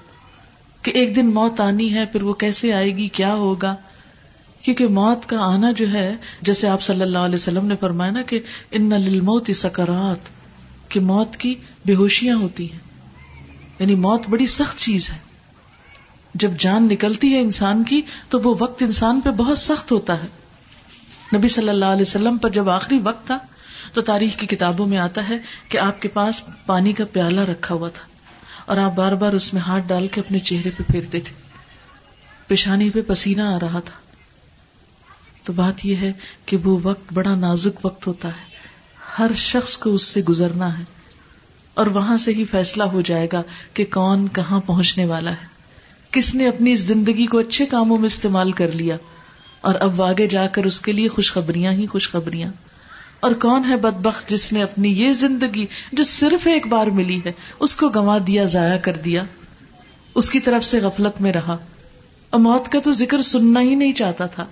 [0.81, 3.75] کہ ایک دن موت آنی ہے، پھر وہ کیسے آئے گی، کیا ہوگا؟
[4.61, 8.21] کیونکہ موت کا آنا جو ہے، جیسے آپ صلی اللہ علیہ وسلم نے فرمایا نا
[8.21, 8.39] کہ
[8.71, 10.29] ان للموت سکرات،
[10.89, 11.55] کہ موت کی
[11.85, 12.79] بے ہوشیاں ہوتی ہیں۔
[13.79, 15.17] یعنی موت بڑی سخت چیز ہے۔
[16.33, 20.27] جب جان نکلتی ہے انسان کی، تو وہ وقت انسان پہ بہت سخت ہوتا ہے۔
[21.37, 23.37] نبی صلی اللہ علیہ وسلم پر جب آخری وقت تھا،
[23.93, 25.37] تو تاریخ کی کتابوں میں آتا ہے
[25.69, 28.07] کہ آپ کے پاس پانی کا پیالہ رکھا ہوا تھا۔
[28.65, 31.33] اور آپ بار بار اس میں ہاتھ ڈال کے اپنے چہرے پہ پھیرتے تھے۔
[32.47, 34.06] پیشانی پہ پسینہ آ رہا تھا۔
[35.47, 36.13] تو بات یہ ہے
[36.45, 38.57] کہ وہ وقت بڑا نازک وقت ہوتا ہے۔
[39.19, 40.83] ہر شخص کو اس سے گزرنا ہے۔
[41.73, 43.43] اور وہاں سے ہی فیصلہ ہو جائے گا
[43.73, 45.45] کہ کون کہاں پہنچنے والا ہے۔
[46.11, 48.97] کس نے اپنی اس زندگی کو اچھے کاموں میں استعمال کر لیا۔
[49.61, 52.51] اور اب آگے جا کر اس کے لیے خوشخبریاں ہی خوشخبریاں۔
[53.19, 57.31] اور کون ہے بدبخت جس نے اپنی یہ زندگی جو صرف ایک بار ملی ہے،
[57.59, 59.23] اس کو گنوا دیا، ضائع کر دیا۔
[60.15, 61.57] اس کی طرف سے غفلت میں رہا۔
[62.29, 64.45] اور موت کا تو ذکر سننا ہی نہیں چاہتا تھا۔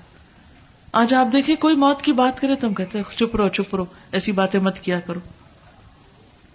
[0.95, 3.75] آج آپ دیکھیں کوئی موت کی بات کرے تو ہم کہتے ہیں، چپ رہو چپ
[3.75, 5.19] رہو، ایسی باتیں مت کیا کرو۔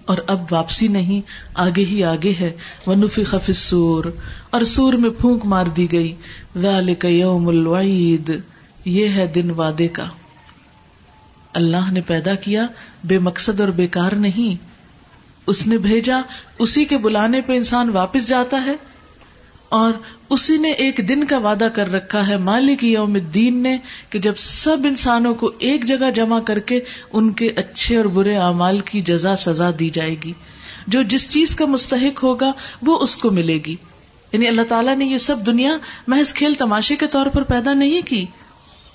[0.04, 1.20] اور اب واپسی نہیں،
[1.54, 2.52] آگے ہی آگے ہے۔
[2.86, 4.04] ونفی خف سور
[4.50, 6.14] اور سور میں پھونک مار دی گئی۔
[7.02, 8.40] یوم الوعید،
[8.84, 10.04] یہ ہے دن وعدے کا۔
[11.52, 12.66] اللہ نے پیدا کیا،
[13.04, 14.64] بے مقصد اور بیکار نہیں۔
[15.46, 16.20] اس نے بھیجا،
[16.58, 18.74] اسی کے بلانے پہ انسان واپس جاتا ہے۔
[19.70, 19.92] اور
[20.30, 23.78] اسی نے ایک دن کا وعدہ کر رکھا ہے مالک یوم الدین نے
[24.10, 26.80] کہ جب سب انسانوں کو ایک جگہ جمع کر کے
[27.12, 30.32] ان کے اچھے اور برے اعمال کی جزا سزا دی جائے گی۔
[30.86, 32.52] جو جس چیز کا مستحق ہوگا
[32.82, 33.76] وہ اس کو ملے گی۔
[34.32, 38.02] یعنی اللہ تعالیٰ نے یہ سب دنیا محض کھیل تماشے کے طور پر پیدا نہیں
[38.06, 38.26] کی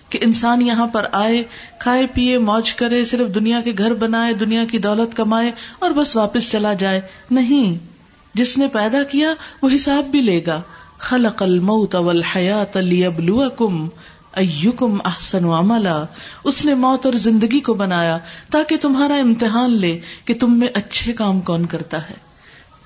[0.09, 1.43] کہ انسان یہاں پر آئے،
[1.79, 6.15] کھائے پیے موج کرے، صرف دنیا کے گھر بنائے، دنیا کی دولت کمائے اور بس
[6.15, 7.01] واپس چلا جائے۔
[7.31, 7.94] نہیں۔
[8.35, 10.61] جس نے پیدا کیا وہ حساب بھی لے گا۔
[10.97, 13.87] خلق الموت والحیات لیبلوکم
[14.31, 16.03] ایکم احسن عملا۔
[16.43, 18.17] اس نے موت اور زندگی کو بنایا
[18.51, 22.13] تاکہ تمہارا امتحان لے کہ تم میں اچھے کام کون کرتا ہے۔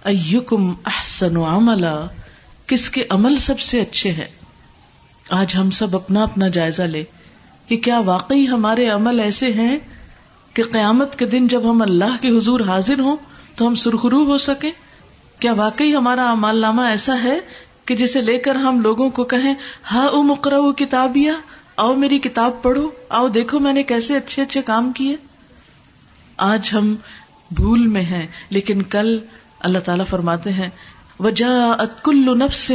[0.04, 2.06] ایکم احسن عملا۔
[2.68, 4.28] کس کے عمل سب سے اچھے ہیں۔
[5.30, 7.04] آج ہم سب اپنا اپنا جائزہ لے
[7.68, 9.78] کہ کیا واقعی ہمارے عمل ایسے ہیں
[10.54, 13.18] کہ قیامت کے دن جب ہم اللہ کے حضور حاضر ہوں
[13.56, 14.72] تو ہم سرخرو ہو سکے
[15.40, 17.40] کیا واقعی ہمارا امال نامہ ایسا ہے
[17.86, 19.54] کہ جسے لے کر ہم لوگوں کو کہیں
[19.92, 21.34] ہا او مکر کتابیا
[21.78, 25.16] آؤ میری کتاب پڑھو، آؤ دیکھو میں نے کیسے اچھے اچھے کام کیے۔
[26.38, 26.96] آج ہم
[27.52, 29.18] بھول میں ہیں، لیکن کل
[29.60, 30.70] اللہ تعالی فرماتے ہیں
[31.20, 32.72] وجا کل نفس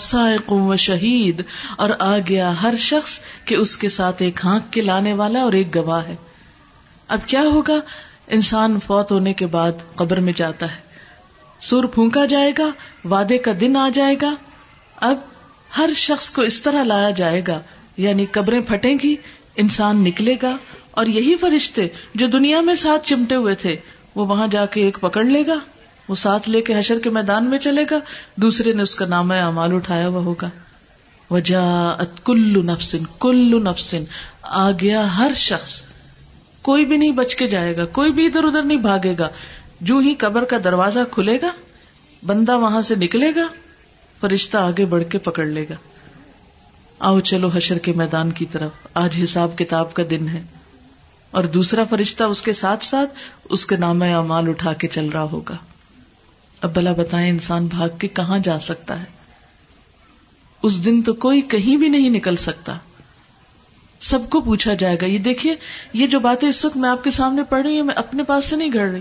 [0.00, 1.42] سائق و شہید،
[1.76, 5.52] اور آ گیا ہر شخص کہ اس کے ساتھ ایک ہانک کے لانے والا اور
[5.52, 6.16] ایک گواہ ہے۔
[7.08, 7.80] اب کیا ہوگا؟
[8.28, 10.84] انسان فوت ہونے کے بعد قبر میں جاتا ہے۔
[11.68, 12.70] سور پھونکا جائے گا،
[13.10, 14.34] وعدے کا دن آ جائے گا۔
[14.96, 15.16] اب
[15.78, 17.60] ہر شخص کو اس طرح لایا جائے گا
[17.96, 19.16] یعنی قبریں پھٹیں گی،
[19.56, 20.56] انسان نکلے گا۔
[20.90, 23.76] اور یہی فرشتے جو دنیا میں ساتھ چمٹے ہوئے تھے،
[24.14, 25.54] وہ وہاں جا کے ایک پکڑ لے گا۔
[26.08, 27.98] وہ ساتھ لے کے حشر کے میدان میں چلے گا،
[28.36, 30.50] دوسرے نے اس کا نام امال اٹھایا ہوا ہوگا۔
[31.30, 34.04] وجا کل نفسن کل نفسن۔
[34.42, 35.82] آ گیا ہر شخص۔
[36.62, 39.28] کوئی بھی نہیں بچ کے جائے گا، کوئی بھی ادھر ادھر نہیں بھاگے گا۔
[39.80, 41.50] جو ہی قبر کا دروازہ کھلے گا،
[42.26, 43.46] بندہ وہاں سے نکلے گا،
[44.20, 45.74] فرشتہ آگے بڑھ کے پکڑ لے گا۔
[46.98, 50.42] آؤ چلو حشر کے میدان کی طرف، آج حساب کتاب کا دن ہے۔
[51.30, 53.14] اور دوسرا فرشتہ اس کے ساتھ ساتھ
[53.50, 55.56] اس کے نام امال اٹھا کے چل رہا ہوگا۔
[56.60, 59.04] اب بلا بتائیں انسان بھاگ کے کہاں جا سکتا ہے؟
[60.62, 62.78] اس دن تو کوئی کہیں بھی نہیں نکل سکتا۔
[64.00, 65.54] سب کو پوچھا جائے گا، یہ دیکھیے،
[65.92, 68.44] یہ جو باتیں اس وقت میں آپ کے سامنے پڑھ رہی ہوں، میں اپنے پاس
[68.44, 69.00] سے نہیں گھڑ رہی۔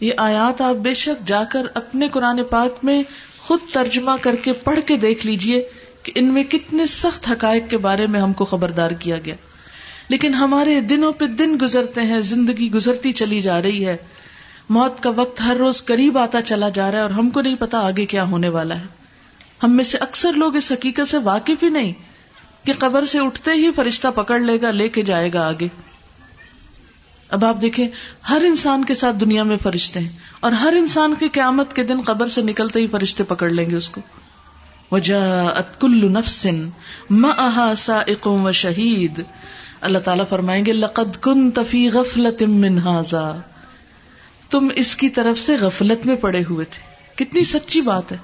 [0.00, 3.02] یہ آیات آپ بے شک جا کر اپنے قرآن پاک میں
[3.38, 5.68] خود ترجمہ کر کے پڑھ کے دیکھ لیجیے
[6.02, 9.34] کہ ان میں کتنے سخت حقائق کے بارے میں ہم کو خبردار کیا گیا۔
[10.08, 13.96] لیکن ہمارے دنوں پہ دن گزرتے ہیں، زندگی گزرتی چلی جا رہی ہے۔
[14.68, 17.56] موت کا وقت ہر روز قریب آتا چلا جا رہا ہے اور ہم کو نہیں
[17.58, 18.86] پتا آگے کیا ہونے والا ہے۔
[19.62, 21.92] ہم میں سے اکثر لوگ اس حقیقت سے واقف ہی نہیں
[22.66, 25.68] کہ قبر سے اٹھتے ہی فرشتہ پکڑ لے گا، لے کے جائے گا آگے۔
[27.30, 27.88] اب آپ دیکھیں،
[28.28, 30.08] ہر انسان کے ساتھ دنیا میں فرشتے ہیں
[30.40, 33.76] اور ہر انسان کی قیامت کے دن قبر سے نکلتے ہی فرشتے پکڑ لیں گے
[33.76, 34.00] اس کو۔
[34.92, 36.68] وجہ کل نفسن
[37.76, 39.22] سائق و شہید
[39.80, 43.40] اللہ تعالیٰ فرمائیں گے، لقد کن تفی غفلت من هذا۔
[44.50, 48.16] تم اس کی طرف سے غفلت میں پڑے ہوئے تھے۔ کتنی سچی بات ہے۔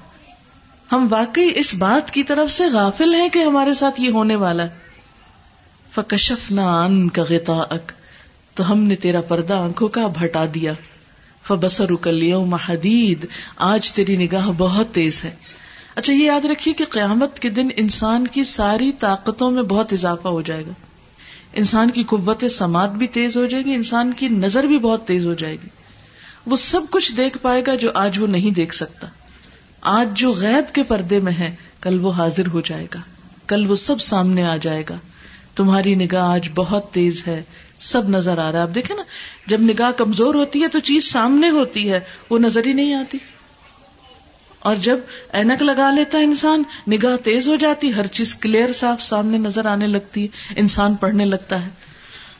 [0.91, 4.63] ہم واقعی اس بات کی طرف سے غافل ہیں کہ ہمارے ساتھ یہ ہونے والا
[4.63, 4.69] ہے۔
[5.95, 7.75] فکشف نان کا غتا
[8.55, 10.73] تو ہم نے تیرا پردہ آنکھوں کا ہٹا دیا۔
[11.47, 12.07] فبسر
[12.67, 13.25] حدید۔
[13.55, 15.35] آج تیری نگاہ بہت تیز ہے۔
[15.95, 20.27] اچھا یہ یاد رکھیے کہ قیامت کے دن انسان کی ساری طاقتوں میں بہت اضافہ
[20.27, 20.71] ہو جائے گا۔
[21.53, 25.27] انسان کی قوت سماعت بھی تیز ہو جائے گی، انسان کی نظر بھی بہت تیز
[25.27, 25.67] ہو جائے گی۔
[26.45, 29.07] وہ سب کچھ دیکھ پائے گا جو آج وہ نہیں دیکھ سکتا۔
[29.81, 32.99] آج جو غیب کے پردے میں ہے، کل وہ حاضر ہو جائے گا۔
[33.47, 34.95] کل وہ سب سامنے آ جائے گا۔
[35.55, 37.43] تمہاری نگاہ آج بہت تیز ہے۔
[37.85, 39.03] سب نظر آ رہا ہے۔ آپ دیکھیں نا،
[39.47, 43.17] جب نگاہ کمزور ہوتی ہے تو چیز سامنے ہوتی ہے، وہ نظر ہی نہیں آتی۔
[44.59, 44.97] اور جب
[45.33, 49.65] اینک لگا لیتا ہے انسان، نگاہ تیز ہو جاتی، ہر چیز کلیئر صاف سامنے نظر
[49.65, 51.69] آنے لگتی ہے، انسان پڑھنے لگتا ہے۔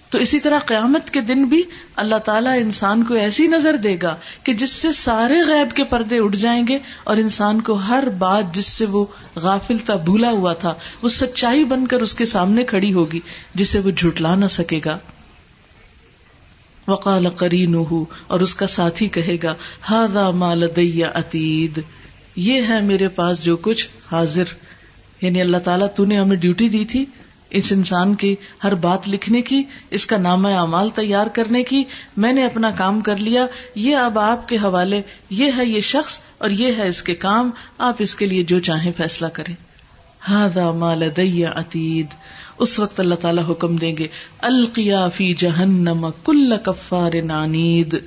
[0.10, 1.64] تو اسی طرح قیامت کے دن بھی
[1.96, 6.20] اللہ تعالیٰ انسان کو ایسی نظر دے گا کہ جس سے سارے غیب کے پردے
[6.20, 10.54] اٹھ جائیں گے اور انسان کو ہر بات جس سے وہ غافل تھا، بھولا ہوا
[10.54, 13.20] تھا، وہ سچائی بن کر اس کے سامنے کھڑی ہوگی،
[13.56, 14.98] جسے وہ جھٹلا نہ سکے گا۔
[16.88, 17.76] وقال قرین
[18.28, 19.56] اور اس کا ساتھی کہے گا
[19.90, 21.12] ہاد مال دیا
[22.36, 24.44] یہ ہے میرے پاس جو کچھ حاضر۔
[25.22, 27.06] یعنی اللہ تعالیٰ تو نے ہمیں ڈیوٹی دی تھی
[27.50, 31.84] اس انسان کی ہر بات لکھنے کی، اس کا نام اعمال تیار کرنے کی۔
[32.18, 36.20] میں نے اپنا کام کر لیا۔ یہ اب آپ کے حوالے، یہ ہے یہ شخص
[36.38, 39.56] اور یہ ہے اس کے کام۔ آپ اس کے لیے جو چاہیں فیصلہ کریں۔
[40.30, 42.06] ہاد مال دیا عتید۔
[42.60, 48.00] اس وقت اللہ تعالیٰ حکم دیں گے، القیا فی جہنم کل کفار نانید۔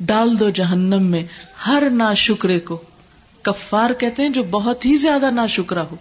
[0.00, 1.24] ڈال دو جہنم میں
[1.66, 2.82] ہر نا شکرے کو۔
[3.42, 5.96] کفار کہتے ہیں جو بہت ہی زیادہ نا شکرا ہو۔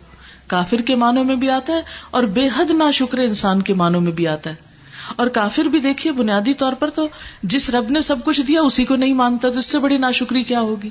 [0.48, 1.82] کافر کے معنوں میں بھی آتا ہے
[2.12, 4.56] اور بے حد نا شکر انسان کے معنوں میں بھی آتا ہے۔
[5.16, 7.08] اور کافر بھی دیکھیے، بنیادی طور پر تو
[7.44, 10.12] جس رب نے سب کچھ دیا، اسی کو نہیں مانتا، تو اس سے بڑی نا
[10.12, 10.90] شکری کیا ہوگی؟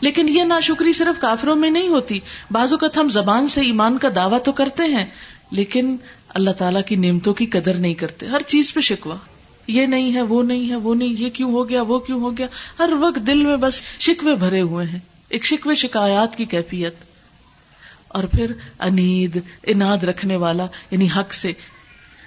[0.00, 2.20] لیکن یہ نا شکری صرف کافروں میں نہیں ہوتی۔
[2.50, 5.06] بعض اوقات ہم زبان سے ایمان کا دعویٰ تو کرتے ہیں،
[5.50, 5.96] لیکن
[6.34, 9.16] اللہ تعالیٰ کی نعمتوں کی قدر نہیں کرتے۔ ہر چیز پہ شکوا
[9.66, 12.38] یہ نہیں ہے، وہ نہیں ہے، وہ نہیں، یہ کیوں ہو گیا، وہ کیوں ہو
[12.38, 12.46] گیا۔
[12.78, 16.94] ہر وقت دل میں بس شکوے بھرے ہوئے ہیں۔ ایک شکوے شکایات کی کیفیت۔
[18.08, 21.52] اور پھر انید، اناد رکھنے والا یعنی حق سے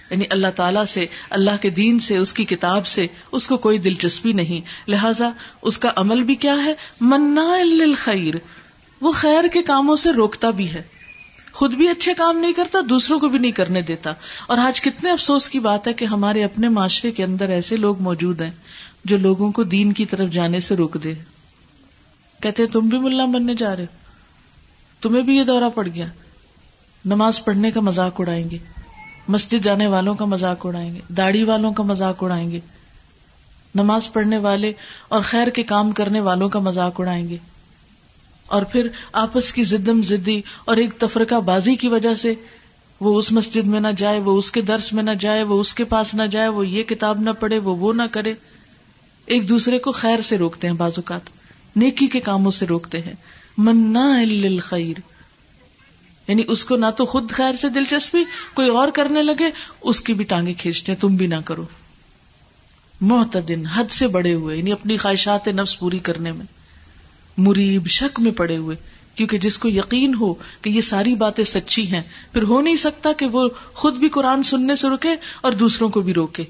[0.10, 3.78] یعنی اللہ تعالی سے، اللہ کے دین سے، اس کی کتاب سے، اس کو کوئی
[3.78, 5.30] دلچسپی نہیں۔ لہذا
[5.62, 7.56] اس کا عمل بھی کیا ہے؟ منا
[7.97, 8.34] خیر
[9.01, 10.93] وہ خیر کے کاموں سے روکتا بھی ہے۔
[11.54, 14.14] خود بھی اچھے کام نہیں کرتا، دوسروں کو بھی نہیں کرنے دیتا۔
[14.47, 18.01] اور آج کتنے افسوس کی بات ہے کہ ہمارے اپنے معاشرے کے اندر ایسے لوگ
[18.01, 18.51] موجود ہیں
[19.06, 21.14] جو لوگوں کو دین کی طرف جانے سے روک دے۔
[22.41, 23.86] کہتے ہیں، تم بھی ملا بننے جا رہے
[25.01, 26.06] تمہیں بھی یہ دورہ پڑ گیا۔
[27.06, 28.58] نماز پڑھنے کا مذاق اڑائیں گے۔
[29.28, 32.60] مسجد جانے والوں کا مذاق اڑائیں گے۔ داڑھی والوں کا مذاق اڑائیں گے۔
[33.76, 34.74] نماز پڑھنے والے
[35.08, 37.38] اور خیر کے کام کرنے والوں کا مذاق اڑائیں گے۔
[38.54, 42.34] اور پھر آپس کی زدم زدی اور ایک تفرقہ بازی کی وجہ سے
[42.99, 45.74] وہ اس مسجد میں نہ جائے، وہ اس کے درس میں نہ جائے، وہ اس
[45.74, 48.34] کے پاس نہ جائے، وہ یہ کتاب نہ پڑھے، وہ وہ نہ کرے۔
[49.26, 51.30] ایک دوسرے کو خیر سے روکتے ہیں بعض اوقات،
[51.76, 53.14] نیکی کے کاموں سے روکتے ہیں۔
[53.58, 54.08] منا
[54.64, 54.99] خیر
[56.28, 58.24] یعنی اس کو نہ تو خود خیر سے دلچسپی،
[58.54, 59.49] کوئی اور کرنے لگے،
[59.82, 61.64] اس کی بھی ٹانگیں کھینچتے ہیں، تم بھی نہ کرو۔
[63.01, 66.45] محتدن حد سے بڑے ہوئے یعنی اپنی خواہشات نفس پوری کرنے میں۔
[67.38, 68.76] مریب شک میں پڑے ہوئے،
[69.16, 72.02] کیونکہ جس کو یقین ہو کہ یہ ساری باتیں سچی ہیں،
[72.34, 75.10] پھر ہو نہیں سکتا کہ وہ خود بھی قرآن سننے سے رکے
[75.42, 76.44] اور دوسروں کو بھی روکے۔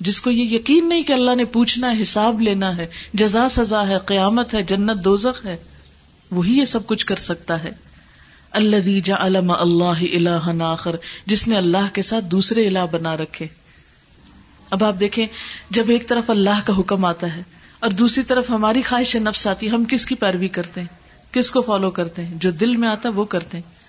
[0.00, 3.88] جس کو یہ یقین نہیں کہ اللہ نے پوچھنا ہے، حساب لینا ہے، جزا سزا
[3.88, 5.56] ہے، قیامت ہے، جنت دوزخ ہے،
[6.30, 7.70] وہی یہ سب کچھ کر سکتا ہے۔
[8.50, 10.96] اللہ دیجا علم اللہ اللہ ناخر
[11.26, 13.46] جس نے اللہ کے ساتھ دوسرے الہ بنا رکھے۔
[14.70, 15.26] اب آپ دیکھیں،
[15.70, 17.42] جب ایک طرف اللہ کا حکم آتا ہے
[17.80, 20.88] اور دوسری طرف ہماری خواہش نفس آتی ہم کس کی پیروی کرتے ہیں؟
[21.32, 23.80] کس کو فالو کرتے ہیں؟ جو دل میں آتا ہے وہ کرتے ہیں۔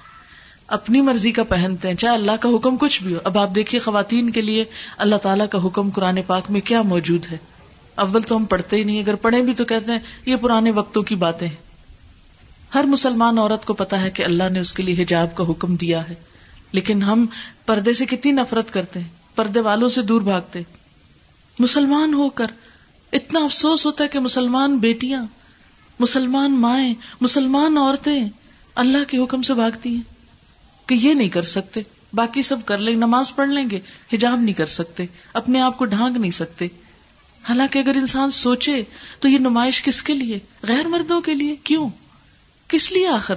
[0.67, 3.79] اپنی مرضی کا پہنتے ہیں، چاہے اللہ کا حکم کچھ بھی ہو۔ اب آپ دیکھیے
[3.79, 4.65] خواتین کے لیے
[4.97, 7.37] اللہ تعالیٰ کا حکم قرآن پاک میں کیا موجود ہے۔
[7.95, 11.01] اول تو ہم پڑھتے ہی نہیں، اگر پڑھیں بھی تو کہتے ہیں یہ پرانے وقتوں
[11.01, 11.55] کی باتیں ہیں۔
[12.75, 15.75] ہر مسلمان عورت کو پتا ہے کہ اللہ نے اس کے لیے حجاب کا حکم
[15.75, 16.15] دیا ہے۔
[16.71, 17.25] لیکن ہم
[17.65, 20.61] پردے سے کتنی نفرت کرتے ہیں، پردے والوں سے دور بھاگتے
[21.59, 22.45] مسلمان ہو کر
[23.11, 25.25] اتنا افسوس ہوتا ہے کہ مسلمان بیٹیاں،
[25.99, 28.29] مسلمان مائیں، مسلمان عورتیں
[28.75, 30.01] اللہ کے حکم سے بھاگتی ہیں
[30.85, 31.81] کہ یہ نہیں کر سکتے،
[32.13, 33.79] باقی سب کر لیں، نماز پڑھ لیں گے،
[34.13, 36.67] حجاب نہیں کر سکتے، اپنے آپ کو ڈھانگ نہیں سکتے۔
[37.49, 38.83] حالانکہ اگر انسان سوچے
[39.19, 41.89] تو یہ نمائش کس کے لیے؟ غیر مردوں کے لیے؟ کیوں؟
[42.67, 43.35] کس لیے آخر؟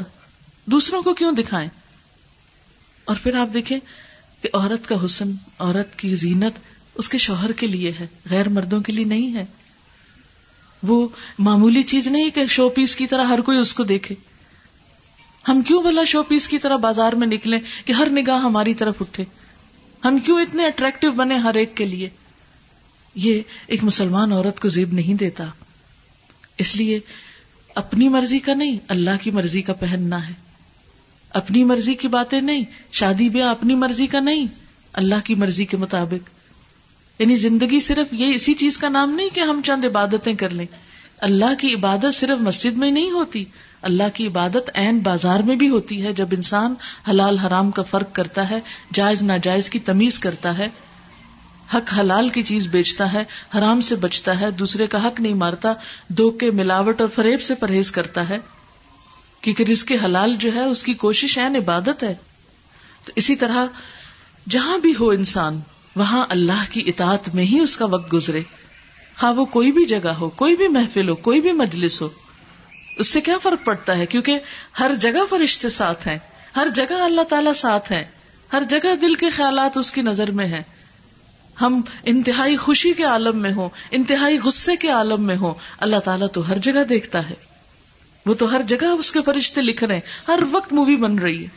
[0.66, 1.68] دوسروں کو کیوں دکھائیں؟
[3.04, 3.78] اور پھر آپ دیکھیں
[4.42, 6.52] کہ عورت کا حسن، عورت کی زینت
[6.94, 9.44] اس کے شوہر کے لیے ہے، غیر مردوں کے لیے نہیں ہے۔
[10.86, 11.08] وہ
[11.38, 14.14] معمولی چیز نہیں کہ شو پیس کی طرح ہر کوئی اس کو دیکھے۔
[15.48, 18.94] ہم کیوں بلا شو پیس کی طرح بازار میں نکلے کہ ہر نگاہ ہماری طرف
[19.00, 19.24] اٹھے؟
[20.04, 22.08] ہم کیوں اتنے اٹریکٹو بنے ہر ایک کے لیے؟
[23.14, 25.44] یہ ایک مسلمان عورت کو زیب نہیں دیتا۔
[26.58, 27.00] اس لیے
[27.74, 30.32] اپنی مرضی کا نہیں، اللہ کی مرضی کا پہننا ہے۔
[31.30, 34.46] اپنی مرضی کی باتیں نہیں، شادی بیاہ اپنی مرضی کا نہیں،
[34.92, 36.33] اللہ کی مرضی کے مطابق۔
[37.18, 40.66] یعنی زندگی صرف یہ اسی چیز کا نام نہیں کہ ہم چند عبادتیں کر لیں۔
[41.18, 43.44] اللہ کی عبادت صرف مسجد میں نہیں ہوتی،
[43.82, 46.74] اللہ کی عبادت این بازار میں بھی ہوتی ہے۔ جب انسان
[47.08, 48.60] حلال حرام کا فرق کرتا ہے،
[48.94, 50.68] جائز ناجائز کی تمیز کرتا ہے،
[51.74, 53.24] حق حلال کی چیز بیچتا ہے،
[53.58, 55.72] حرام سے بچتا ہے، دوسرے کا حق نہیں مارتا
[56.08, 58.38] دو کے ملاوٹ اور فریب سے پرہیز کرتا ہے۔
[59.40, 62.14] کیونکہ رزق حلال جو ہے، اس کی کوشش ہے عبادت ہے۔
[63.04, 63.66] تو اسی طرح
[64.48, 65.60] جہاں بھی ہو انسان
[65.96, 68.40] وہاں اللہ کی اطاعت میں ہی اس کا وقت گزرے۔
[69.22, 72.08] ہاں وہ کوئی بھی جگہ ہو، کوئی بھی محفل ہو، کوئی بھی مجلس ہو،
[72.96, 74.38] اس سے کیا فرق پڑتا ہے؟ کیونکہ
[74.80, 76.18] ہر جگہ فرشتے ساتھ ہیں،
[76.56, 78.04] ہر جگہ اللہ تعالیٰ ساتھ ہیں،
[78.52, 80.62] ہر جگہ دل کے خیالات اس کی نظر میں ہیں۔
[81.60, 86.26] ہم انتہائی خوشی کے عالم میں ہوں، انتہائی غصے کے عالم میں ہوں، اللہ تعالیٰ
[86.32, 87.34] تو ہر جگہ دیکھتا ہے۔
[88.26, 91.42] وہ تو ہر جگہ اس کے فرشتے لکھ رہے ہیں، ہر وقت مووی بن رہی
[91.42, 91.48] ہے۔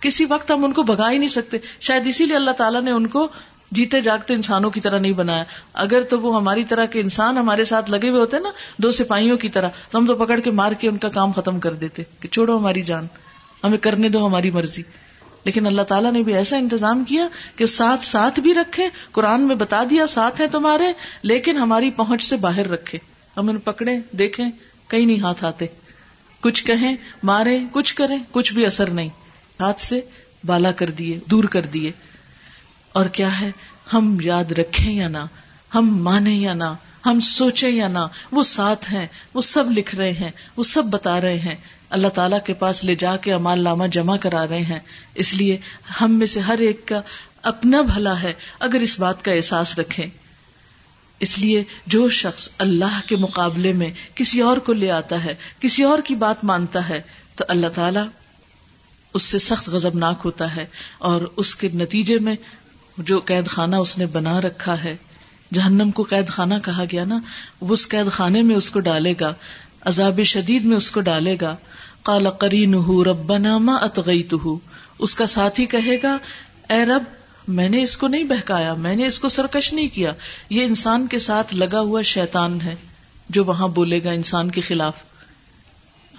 [0.00, 2.90] کسی وقت ہم ان کو بگا ہی نہیں سکتے، شاید اسی لیے اللہ تعالیٰ نے
[2.90, 3.28] ان کو
[3.72, 7.64] جیتے جاگتے انسانوں کی طرح نہیں بنایا اگر تو وہ ہماری طرح کے انسان ہمارے
[7.64, 8.48] ساتھ لگے ہوئے ہوتے نا،
[8.78, 11.60] دو سپاہیوں کی طرح، تو ہم تو پکڑ کے مار کے ان کا کام ختم
[11.60, 13.06] کر دیتے کہ چھوڑو ہماری جان،
[13.64, 14.82] ہمیں کرنے دو ہماری مرضی۔
[15.44, 19.56] لیکن اللہ تعالیٰ نے بھی ایسا انتظام کیا کہ ساتھ ساتھ بھی رکھے، قرآن میں
[19.56, 20.84] بتا دیا ساتھ ہے تمہارے،
[21.22, 22.98] لیکن ہماری پہنچ سے باہر رکھے۔
[23.36, 24.50] ہم ان پکڑے دیکھیں،
[24.88, 25.66] کہیں نہیں ہاتھ آتے۔
[26.40, 29.08] کچھ کہیں مارے کچھ کریں، کچھ بھی اثر نہیں۔
[29.60, 30.00] ہاتھ سے
[30.46, 31.92] بالا کر دیے، دور کر دیے۔
[32.92, 33.50] اور کیا ہے؟
[33.92, 35.18] ہم یاد رکھیں یا نہ؟
[35.74, 36.74] ہم مانے یا نہ؟
[37.06, 37.98] ہم سوچیں یا نہ؟
[38.32, 41.54] وہ ساتھ ہیں، وہ سب لکھ رہے ہیں، وہ سب بتا رہے ہیں۔
[41.90, 44.78] اللہ تعالیٰ کے پاس لے جا کے امال نامہ جمع کرا رہے ہیں۔
[45.14, 45.58] اس لیے
[46.00, 47.00] ہم میں سے ہر ایک کا
[47.42, 50.06] اپنا بھلا ہے اگر اس بات کا احساس رکھیں۔
[51.20, 55.82] اس لیے جو شخص اللہ کے مقابلے میں کسی اور کو لے آتا ہے، کسی
[55.82, 57.02] اور کی بات مانتا ہے،
[57.36, 58.04] تو اللہ تعالیٰ
[59.14, 60.66] اس سے سخت غزبناک ہوتا ہے
[60.98, 62.36] اور اس کے نتیجے میں
[62.98, 64.96] جو قید خانہ اس نے بنا رکھا ہے،
[65.54, 67.18] جہنم کو قید خانہ کہا گیا نا،
[67.60, 69.34] وہ اس قید خانے میں اس کو ڈالے گا،
[69.80, 71.56] عذاب شدید میں اس کو ڈالے گا۔
[72.02, 72.74] کالا کرین
[73.06, 74.28] رب ناما اتگئی
[74.98, 76.18] اس کا ساتھی کہے گا،
[76.70, 77.02] اے رب،
[77.48, 80.12] میں نے اس کو نہیں بہکایا، میں نے اس کو سرکش نہیں کیا۔
[80.50, 82.74] یہ انسان کے ساتھ لگا ہوا شیطان ہے،
[83.28, 84.94] جو وہاں بولے گا انسان کے خلاف۔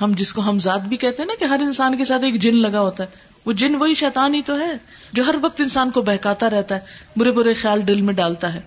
[0.01, 2.41] ہم جس کو ہم ذات بھی کہتے ہیں نا کہ ہر انسان کے ساتھ ایک
[2.41, 4.71] جن لگا ہوتا ہے۔ وہ جن وہی شیطان ہی تو ہے
[5.13, 6.79] جو ہر وقت انسان کو بہکاتا رہتا ہے،
[7.15, 8.61] برے برے خیال دل میں ڈالتا ہے۔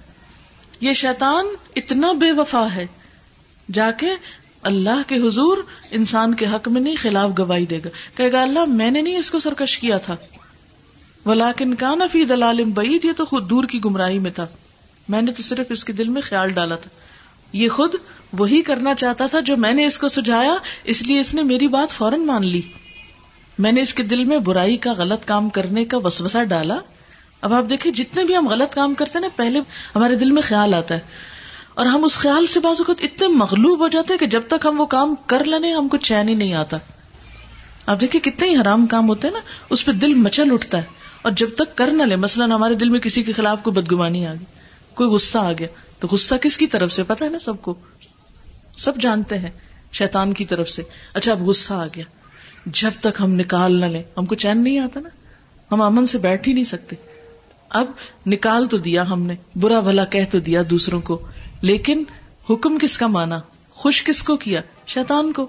[0.81, 1.47] یہ شیطان
[1.77, 2.87] اتنا بے وفا ہے،
[3.72, 4.07] جا کے
[4.62, 5.59] اللہ کے حضور
[5.91, 9.18] انسان کے حق میں نہیں خلاف گواہی دے گا۔ کہے گا، اللہ، میں نے نہیں
[9.18, 10.16] اس کو سرکش کیا تھا۔
[11.27, 14.47] ولاکن کا نفی دلال بعید، یہ تو خود دور کی گمراہی میں تھا۔
[15.09, 16.91] میں نے تو صرف اس کے دل میں خیال ڈالا تھا۔
[17.53, 17.95] یہ خود
[18.33, 20.55] وہی کرنا چاہتا تھا جو میں نے اس کو سجایا
[20.85, 22.62] اس لیے اس نے میری بات فوراً مان لی۔
[23.59, 26.77] میں نے اس کے دل میں برائی کا غلط کام کرنے کا وسوسہ ڈالا۔
[27.41, 29.59] اب آپ دیکھیں جتنے بھی ہم غلط کام کرتے نا، پہلے
[29.97, 31.01] ہمارے دل میں خیال آتا ہے۔
[31.75, 34.67] اور ہم اس خیال سے بعض اوقات اتنے مغلوب ہو جاتے ہیں کہ جب تک
[34.67, 36.77] ہم وہ کام کر لینے ہم کو چین ہی نہیں آتا۔
[37.87, 39.41] آپ دیکھیں کتنے ہی حرام کام ہوتے ہیں نا،
[39.71, 40.83] اس پہ دل مچل اٹھتا ہے۔
[41.23, 44.27] اور جب تک کر نہ لے، مثلاً ہمارے دل میں کسی کے خلاف کوئی بدگمانی
[44.27, 44.45] آ گئی،
[44.95, 45.69] کوئی غصہ آ گیا،
[46.01, 47.75] تو غصہ کس کی طرف سے؟ پتا ہے نا سب کو۔
[48.77, 49.51] سب جانتے ہیں
[49.93, 50.83] شیطان کی طرف سے۔
[51.15, 52.05] اچھا اب غصہ آ گیا۔
[52.67, 55.09] جب تک ہم نکال نہ لیں۔ ہم کو چین نہیں آتا نا۔
[55.73, 56.97] ہم امن سے بیٹھ ہی نہیں سکتے۔
[57.69, 57.85] اب
[58.27, 61.27] نکال تو دیا ہم نے، برا بھلا کہہ تو دیا دوسروں کو۔
[61.62, 62.05] لیکن
[62.51, 63.41] حکم کس کا مانا؟
[63.71, 65.47] خوش کس کو کیا؟ شیطان کو۔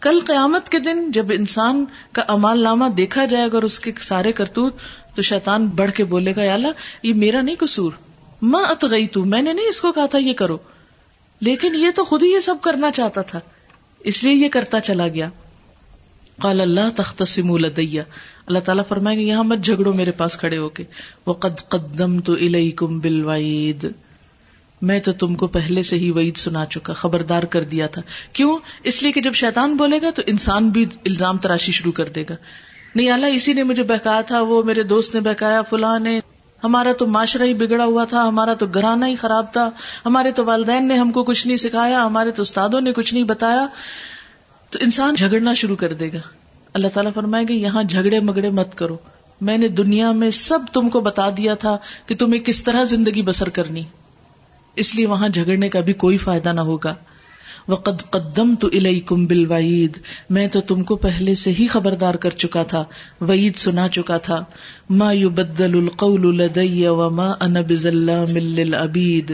[0.00, 3.92] کل قیامت کے دن جب انسان کا امال نامہ دیکھا جائے گا اور اس کے
[4.00, 4.76] سارے کرتوت،
[5.14, 6.68] تو شیطان بڑھ کے بولے گا اللہ،
[7.02, 7.92] یہ میرا نہیں قصور۔
[8.42, 10.58] ماں ات گئی تو میں نے نہیں اس کو کہا تھا یہ کرو۔
[11.40, 13.40] لیکن یہ تو خود ہی یہ سب کرنا چاہتا تھا۔
[14.00, 15.28] اس لیے یہ کرتا چلا گیا۔
[16.40, 18.02] قال اللہ تختصم لدیا
[18.46, 20.84] اللہ تعالیٰ فرمائیں گے یہاں مت جھگڑو میرے پاس کھڑے ہو کے۔
[21.26, 23.86] وہ قد قدم تو الیکم بالوعید
[24.82, 28.58] میں تو تم کو پہلے سے ہی وعید سنا چکا، خبردار کر دیا تھا۔ کیوں؟
[28.82, 32.24] اس لیے کہ جب شیطان بولے گا تو انسان بھی الزام تراشی شروع کر دے
[32.30, 32.34] گا۔
[32.94, 36.20] نہیں، اللہ اسی نے مجھے بہکایا تھا، وہ میرے دوست نے بہکایا، فلاں نے۔
[36.64, 39.70] ہمارا تو معاشرہ ہی بگڑا ہوا تھا، ہمارا تو گھرانا ہی خراب تھا۔
[40.06, 43.24] ہمارے تو والدین نے ہم کو کچھ نہیں سکھایا، ہمارے تو استادوں نے کچھ نہیں
[43.24, 43.66] بتایا۔
[44.74, 46.18] تو انسان جھگڑنا شروع کر دے گا۔
[46.74, 48.96] اللہ تعالیٰ فرمائے گا، یہاں جھگڑے مگڑے مت کرو۔
[49.40, 53.22] میں نے دنیا میں سب تم کو بتا دیا تھا کہ تمہیں کس طرح زندگی
[53.22, 53.82] بسر کرنی۔
[54.76, 56.94] اس لیے وہاں جھگڑنے کا بھی کوئی فائدہ نہ ہوگا۔
[57.68, 59.98] وقد قدم تو الئی کم بل وعید
[60.30, 62.84] میں تو تم کو پہلے سے ہی خبردار کر چکا تھا،
[63.20, 64.44] وعید سنا چکا تھا۔
[64.90, 66.40] ما یو بدل القول
[66.86, 67.56] و ما ان
[68.32, 69.32] مل ابید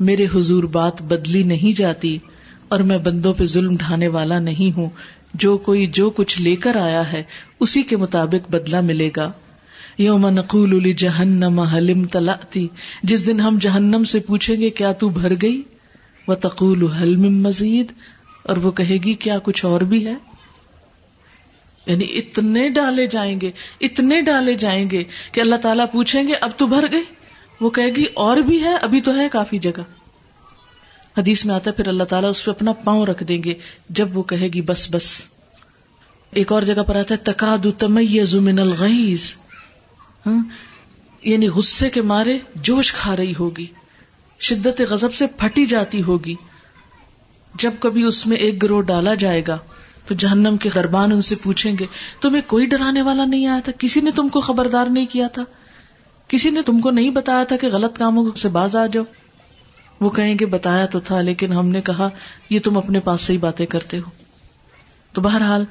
[0.00, 2.18] میرے حضور بات بدلی نہیں جاتی۔
[2.68, 4.88] اور میں بندوں پہ ظلم ڈھانے والا نہیں ہوں۔
[5.34, 7.22] جو کوئی جو کچھ لے کر آیا ہے،
[7.60, 9.32] اسی کے مطابق بدلا ملے گا۔
[9.98, 12.68] یوم نقول جہنم حلم تلاتی
[13.02, 15.62] جس دن ہم جہنم سے پوچھیں گے، کیا تو بھر گئی؟
[16.28, 17.92] وہ تقول حلم مزید؟
[18.42, 20.14] اور وہ کہے گی، کیا کچھ اور بھی ہے؟
[21.86, 23.50] یعنی اتنے ڈالے جائیں گے،
[23.80, 27.02] اتنے ڈالے جائیں گے کہ اللہ تعالیٰ پوچھیں گے، اب تو بھر گئی؟
[27.60, 29.82] وہ کہے گی، اور بھی ہے، ابھی تو ہے کافی جگہ۔
[31.18, 33.54] حدیث میں آتا ہے، پھر اللہ تعالیٰ اس پہ اپنا پاؤں رکھ دیں گے۔
[33.88, 35.22] جب وہ کہے گی، بس بس۔
[36.30, 39.36] ایک اور جگہ پر آتا ہے تقاد تمیز من الغیز
[40.26, 40.44] ہاں؟
[41.22, 43.66] یعنی غصے کے مارے جوش کھا رہی ہوگی۔
[44.40, 46.34] شدت غضب سے پھٹی جاتی ہوگی۔
[47.54, 49.58] جب کبھی اس میں ایک گروہ ڈالا جائے گا،
[50.08, 51.86] تو جہنم کے دربان ان سے پوچھیں گے،
[52.20, 55.44] تمہیں کوئی ڈرانے والا نہیں آیا تھا؟ کسی نے تم کو خبردار نہیں کیا تھا؟
[56.28, 59.04] کسی نے تم کو نہیں بتایا تھا کہ غلط کاموں سے باز آ جاؤ؟
[60.00, 62.08] وہ کہیں گے بتایا تو تھا لیکن ہم نے کہا
[62.50, 64.10] یہ تم اپنے پاس سے ہی باتیں کرتے ہو۔
[65.12, 65.64] تو بہرحال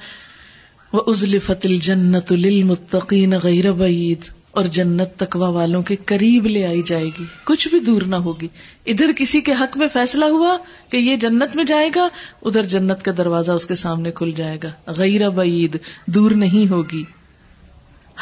[0.93, 4.17] وہ ازل فتل جنت المتقین غیر بعید
[4.51, 8.47] اور جنت تکوا والوں کے قریب لے آئی جائے گی۔ کچھ بھی دور نہ ہوگی۔
[8.86, 10.57] ادھر کسی کے حق میں فیصلہ ہوا
[10.89, 12.07] کہ یہ جنت میں جائے گا،
[12.41, 17.03] ادھر جنت کا دروازہ اس کے سامنے کھل جائے گا۔ غیر بعید دور نہیں ہوگی۔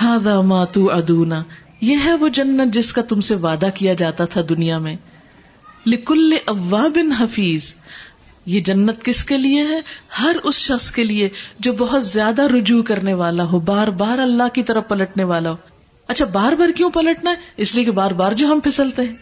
[0.02, 1.44] ہاد ماتو ادونا
[1.82, 4.96] یہ ہے وہ جنت جس کا تم سے وعدہ کیا جاتا تھا دنیا میں۔
[5.86, 7.74] لکل ابا بن حفیظ۔
[8.46, 9.82] یہ جنت کس کے لیے ہے؟
[10.20, 11.30] ہر اس شخص کے لیے
[11.60, 15.56] جو بہت زیادہ رجوع کرنے والا ہو، بار بار اللہ کی طرف پلٹنے والا ہو۔
[16.08, 19.16] اچھا بار بار کیوں پلٹنا ہے؟ اس لیے کہ بار بار جو ہم پھسلتے ہیں۔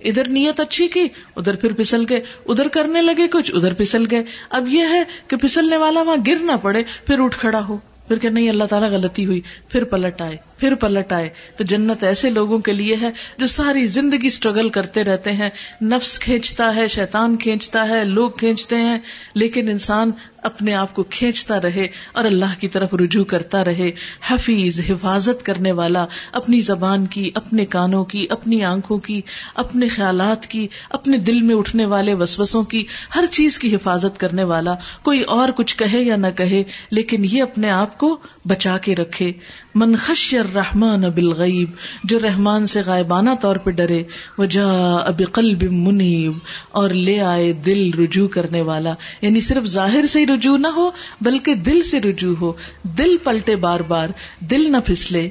[0.00, 4.22] ادھر نیت اچھی کی، ادھر پھر پھسل گئے۔ ادھر کرنے لگے کچھ، ادھر پھسل گئے۔
[4.50, 7.76] اب یہ ہے کہ پھسلنے والا وہاں گر نہ پڑے، پھر اٹھ کھڑا ہو۔
[8.08, 12.04] پھر کہ نہیں، اللہ تعالیٰ غلطی ہوئی، پھر پلٹ آئے، پھر پلٹ آئے۔ تو جنت
[12.04, 15.48] ایسے لوگوں کے لیے ہے جو ساری زندگی اسٹرگل کرتے رہتے ہیں۔
[15.82, 18.98] نفس کھینچتا ہے، شیطان کھینچتا ہے، لوگ کھینچتے ہیں،
[19.34, 20.10] لیکن انسان
[20.46, 23.90] اپنے آپ کو کھینچتا رہے اور اللہ کی طرف رجوع کرتا رہے،
[24.28, 29.20] حفیظ، حفاظت کرنے والا، اپنی زبان کی، اپنے کانوں کی، اپنی آنکھوں کی،
[29.54, 32.84] اپنے خیالات کی، اپنے دل میں اٹھنے والے وسوسوں کی،
[33.14, 37.42] ہر چیز کی حفاظت کرنے والا، کوئی اور کچھ کہے یا نہ کہے، لیکن یہ
[37.42, 38.16] اپنے آپ کو
[38.48, 39.32] بچا کے رکھے۔
[39.74, 41.70] من خشی الرحمن بالغیب،
[42.04, 44.02] جو رحمان سے غائبانہ طور پہ ڈرے۔
[44.38, 46.32] وجا اب قلب منیب،
[46.70, 50.90] اور لے آئے دل رجوع کرنے والا۔ یعنی صرف ظاہر سے ہی رجوع نہ ہو،
[51.20, 54.08] بلکہ دل سے رجوع ہو۔ دل پلٹے بار بار،
[54.40, 55.28] دل نہ پھسلے۔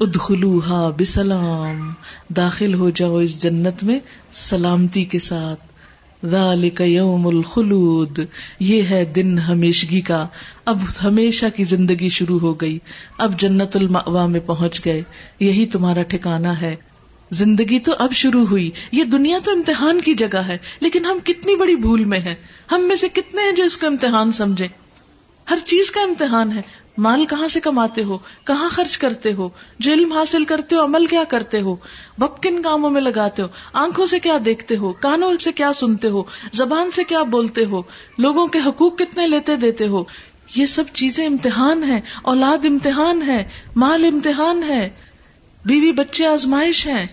[0.00, 1.92] ادخلوها بسلام،
[2.28, 3.98] داخل ہو جاؤ اس جنت میں
[4.32, 5.67] سلامتی کے ساتھ۔
[6.26, 8.18] ذالک یوم الخلود۔
[8.60, 10.26] یہ ہے دن ہمیشگی کا۔
[10.64, 12.78] اب ہمیشہ کی زندگی شروع ہو گئی۔
[13.18, 15.02] اب جنت المأوا میں پہنچ گئے۔
[15.40, 16.76] یہی تمہارا ٹھکانا ہے۔
[17.30, 21.56] زندگی تو اب شروع ہوئی۔ یہ دنیا تو امتحان کی جگہ ہے۔ لیکن ہم کتنی
[21.56, 22.34] بڑی بھول میں ہیں۔
[22.72, 24.68] ہم میں سے کتنے ہیں جو اس کو امتحان سمجھے
[25.50, 26.62] ہر چیز کا امتحان ہے۔
[26.98, 31.06] مال کہاں سے کماتے ہو؟ کہاں خرچ کرتے ہو؟ جو علم حاصل کرتے ہو، عمل
[31.06, 31.76] کیا کرتے ہو؟
[32.18, 36.08] وقت کن کاموں میں لگاتے ہو؟ آنکھوں سے کیا دیکھتے ہو؟ کانوں سے کیا سنتے
[36.08, 36.22] ہو؟
[36.52, 37.82] زبان سے کیا بولتے ہو؟
[38.18, 40.04] لوگوں کے حقوق کتنے لیتے دیتے ہو؟
[40.54, 44.90] یہ سب چیزیں امتحان ہے اولاد امتحان ہے، مال امتحان ہے،
[45.64, 47.06] بیوی بچے آزمائش ہیں۔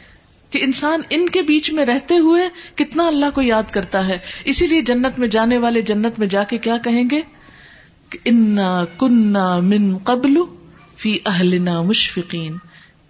[0.50, 4.68] کہ انسان ان کے بیچ میں رہتے ہوئے کتنا اللہ کو یاد کرتا ہے۔ اسی
[4.68, 7.22] لیے جنت میں جانے والے جنت میں جا کے کیا کہیں گے؟
[8.26, 10.38] انا کننا من قبل
[10.98, 12.56] فی اہلنا مشفقین،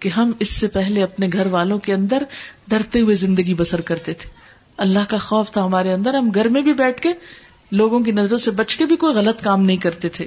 [0.00, 2.22] کہ ہم اس سے پہلے اپنے گھر والوں کے اندر
[2.68, 4.30] ڈرتے ہوئے زندگی بسر کرتے تھے۔
[4.76, 7.08] اللہ کا خوف تھا ہمارے اندر، ہم گھر میں بھی بیٹھ کے
[7.72, 10.26] لوگوں کی نظروں سے بچ کے بھی کوئی غلط کام نہیں کرتے تھے۔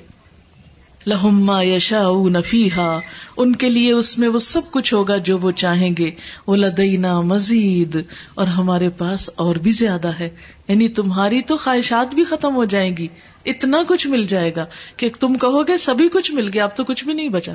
[1.09, 2.99] لہما یشا نفیحا
[3.37, 6.11] ان کے لیے اس میں وہ سب کچھ ہوگا جو وہ چاہیں گے۔
[6.47, 7.97] وہ لدینا مزید
[8.33, 10.29] اور ہمارے پاس اور بھی زیادہ ہے۔
[10.67, 13.07] یعنی تمہاری تو خواہشات بھی ختم ہو جائیں گی۔
[13.45, 14.65] اتنا کچھ مل جائے گا
[14.97, 17.53] کہ تم کہو گے سبھی کچھ مل گیا، اب تو کچھ بھی نہیں بچا۔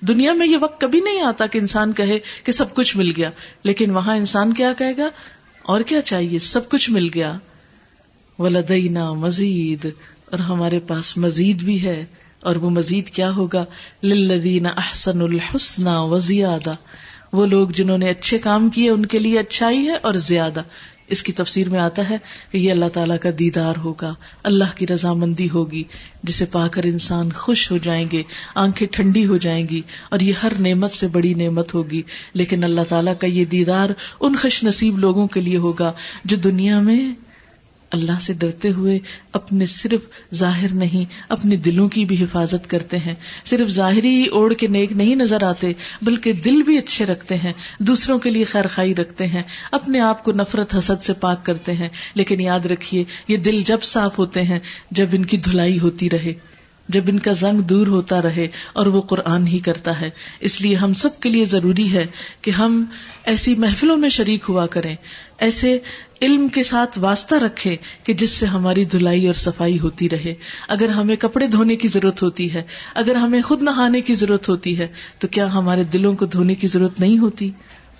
[0.00, 3.30] دنیا میں یہ وقت کبھی نہیں آتا کہ انسان کہے کہ سب کچھ مل گیا۔
[3.62, 5.08] لیکن وہاں انسان کیا کہے گا؟
[5.62, 7.38] اور کیا چاہیے؟ سب کچھ مل گیا۔
[8.38, 8.48] وہ
[9.14, 9.86] مزید
[10.30, 12.04] اور ہمارے پاس مزید بھی ہے۔
[12.46, 13.64] اور وہ مزید کیا ہوگا؟
[14.02, 16.72] للذین احسن الحسن و زیادہ
[17.32, 20.62] وہ لوگ جنہوں نے اچھے کام کیے، ان کے لیے اچھائی ہے اور زیادہ۔
[21.08, 22.16] اس کی تفسیر میں آتا ہے
[22.50, 25.84] کہ یہ اللہ تعالیٰ کا دیدار ہوگا۔ اللہ کی رضامندی ہوگی،
[26.22, 28.22] جسے پا کر انسان خوش ہو جائیں گے،
[28.54, 29.80] آنکھیں ٹھنڈی ہو جائیں گی
[30.10, 32.02] اور یہ ہر نعمت سے بڑی نعمت ہوگی۔
[32.34, 33.90] لیکن اللہ تعالیٰ کا یہ دیدار
[34.20, 35.92] ان خوش نصیب لوگوں کے لیے ہوگا
[36.24, 37.25] جو دنیا میں
[37.96, 38.98] اللہ سے ڈرتے ہوئے
[39.32, 44.54] اپنے صرف ظاہر نہیں، اپنے دلوں کی بھی حفاظت کرتے ہیں۔ صرف ظاہری ہی اوڑھ
[44.54, 45.72] کے نیک نہیں نظر آتے،
[46.02, 49.42] بلکہ دل بھی اچھے رکھتے ہیں، دوسروں کے لیے خیر خائی رکھتے ہیں۔
[49.72, 53.78] اپنے آپ کو نفرت، حسد سے پاک کرتے ہیں۔ لیکن یاد رکھیے، یہ دل جب
[53.82, 54.58] صاف ہوتے ہیں،
[54.90, 56.32] جب ان کی دھلائی ہوتی رہے،
[56.88, 60.74] جب ان کا زنگ دور ہوتا رہے اور وہ قرآن ہی کرتا ہے۔ اس لیے
[60.74, 62.06] ہم سب کے لیے ضروری ہے
[62.42, 62.84] کہ ہم
[63.24, 64.96] ایسی محفلوں میں شریک ہوا کریں۔
[65.38, 65.78] ایسے
[66.22, 70.34] علم کے ساتھ واسطہ رکھے کہ جس سے ہماری دھلائی اور صفائی ہوتی رہے۔
[70.68, 72.62] اگر ہمیں کپڑے دھونے کی ضرورت ہوتی ہے،
[72.94, 76.66] اگر ہمیں خود نہانے کی ضرورت ہوتی ہے، تو کیا ہمارے دلوں کو دھونے کی
[76.66, 77.50] ضرورت نہیں ہوتی؟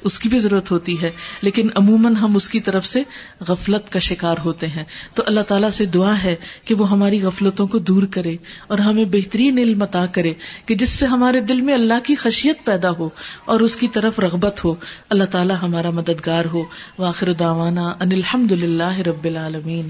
[0.06, 1.10] اس کی بھی ضرورت ہوتی ہے،
[1.42, 3.02] لیکن عموماً ہم اس کی طرف سے
[3.48, 4.84] غفلت کا شکار ہوتے ہیں۔
[5.14, 8.36] تو اللہ تعالیٰ سے دعا ہے کہ وہ ہماری غفلتوں کو دور کرے
[8.66, 10.32] اور ہمیں بہترین علم عطا کرے
[10.66, 13.08] کہ جس سے ہمارے دل میں اللہ کی خشیت پیدا ہو
[13.44, 14.74] اور اس کی طرف رغبت ہو۔
[15.08, 16.62] اللہ تعالیٰ ہمارا مددگار ہو۔
[16.98, 19.88] واخر داوانا ان الحمد للہ رب العالمین۔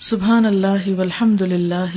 [0.00, 1.96] سبحان اللہ والحمد للہ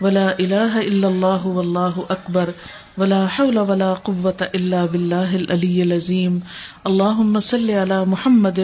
[0.00, 2.50] ولا الہ الا اللہ واللہ اکبر۔
[2.98, 6.38] ولا حول ولا قوة الا باللہ العلی العظیم
[6.84, 8.58] اللہم صل علی محمد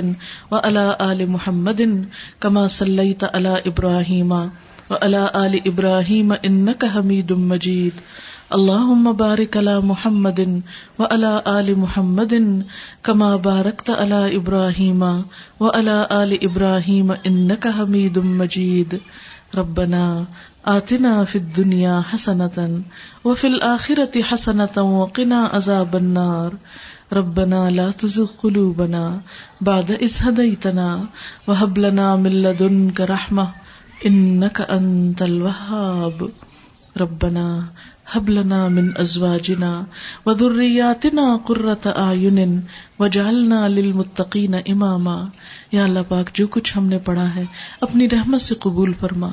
[0.51, 1.81] وعلى آل محمد
[2.41, 8.01] کما صلیت علی ابراہیم وعلى آل ابراہیم انک حمید مجید
[8.51, 10.39] اللہم بارک علی محمد
[10.99, 12.35] وعلى آل محمد
[13.03, 15.03] کما بارکت علی ابراہیم
[15.61, 18.95] وعلى آل ابراہیم انک حمید مجید
[19.55, 20.05] ربنا
[20.65, 22.67] آتنا فی الدنیا حسنتا
[23.25, 26.51] وفی الآخرة حسنتا وقنا عذاب النار.
[27.15, 29.19] ربنا لا تزغ قلوبنا
[29.61, 31.05] بعد إذ هديتنا
[31.47, 33.45] وهب لنا من لدنك رحمة
[34.09, 36.27] إنك أنت الوهاب.
[37.01, 37.61] ربنا
[38.17, 39.85] هب لنا من أزواجنا
[40.27, 42.61] وذرياتنا قرة أعين
[43.01, 45.25] وجعلنا للمتقين إماما.
[45.73, 47.45] یا اللہ پاک، جو کچھ ہم نے پڑھا ہے،
[47.81, 49.29] اپنی رحمت سے قبول فرما۔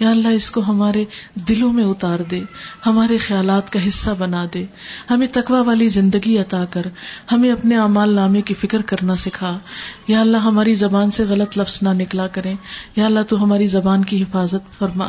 [0.00, 2.40] یا اللہ اس کو ہمارے دلوں میں اتار دے،
[2.86, 4.64] ہمارے خیالات کا حصہ بنا دے۔
[5.10, 6.82] ہمیں تقوا والی زندگی عطا کر،
[7.32, 9.58] ہمیں اپنے اعمال نامے کی فکر کرنا سکھا۔
[10.08, 12.54] یا اللہ ہماری زبان سے غلط لفظ نہ نکلا کرے
[12.96, 15.08] یا اللہ تو ہماری زبان کی حفاظت فرما۔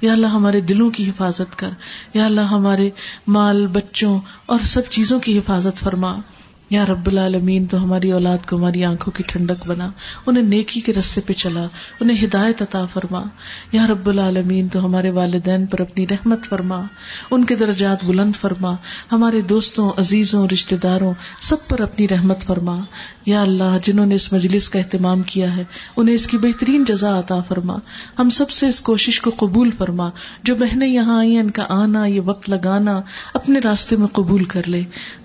[0.00, 1.70] یا اللہ ہمارے دلوں کی حفاظت کر۔
[2.14, 2.90] یا اللہ ہمارے
[3.26, 6.16] مال، بچوں اور سب چیزوں کی حفاظت فرما۔
[6.70, 9.90] یا رب العالمین، تو ہماری اولاد کو ہماری آنکھوں کی ٹھنڈک بنا،
[10.26, 11.66] انہیں نیکی کے رستے پہ چلا،
[12.00, 13.22] انہیں ہدایت عطا فرما۔
[13.72, 16.82] یا رب العالمین، تو ہمارے والدین پر اپنی رحمت فرما،
[17.30, 18.76] ان کے درجات بلند فرما۔
[19.12, 22.80] ہمارے دوستوں، عزیزوں رشتے داروں، سب پر اپنی رحمت فرما۔
[23.26, 25.64] یا اللہ، جنہوں نے اس مجلس کا اہتمام کیا ہے،
[25.96, 27.76] انہیں اس کی بہترین جزا عطا فرما۔
[28.18, 30.10] ہم سب سے اس کوشش کو قبول فرما۔
[30.42, 33.00] جو بہنیں یہاں آئی ان کا آنا، یہ وقت لگانا،
[33.34, 34.82] اپنے راستے میں قبول کر لے۔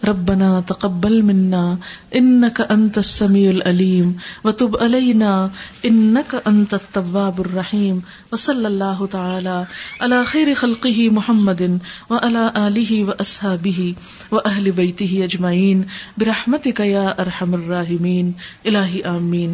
[0.07, 1.75] ربنا تقبل منا
[2.15, 4.11] انك انت السميع العليم
[4.43, 5.49] وتب علينا
[5.85, 7.99] انك انت التواب الرحيم
[8.31, 9.63] وصلى الله تعالى
[9.99, 11.77] على خير خلقه محمد
[12.09, 13.93] وعلى اله واصحابه
[14.31, 15.81] واهل بيته اجمعين
[16.21, 18.31] برحمتك يا ارحم الراحمين
[18.65, 19.53] الہی آمین۔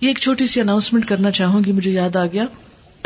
[0.00, 2.44] یہ ایک چھوٹی سی اناؤنسمنٹ کرنا چاہوں گی، مجھے یاد آ گیا۔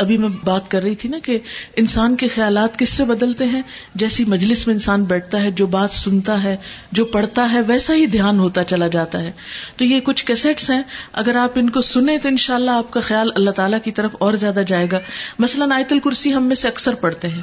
[0.01, 1.39] ابھی میں بات کر رہی تھی نا کہ
[1.75, 3.61] انسان کے خیالات کس سے بدلتے ہیں؟
[3.95, 6.57] جیسی مجلس میں انسان بیٹھتا ہے، جو بات سنتا ہے،
[6.91, 9.31] جو پڑھتا ہے، ویسا ہی دھیان ہوتا چلا جاتا ہے۔
[9.75, 10.81] تو یہ کچھ کیسٹس ہیں۔
[11.13, 14.33] اگر آپ ان کو سنیں تو انشاءاللہ آپ کا خیال اللہ تعالیٰ کی طرف اور
[14.33, 14.99] زیادہ جائے گا۔
[15.39, 17.41] مثلاً آیت الکرسی ہم میں سے اکثر پڑھتے ہیں۔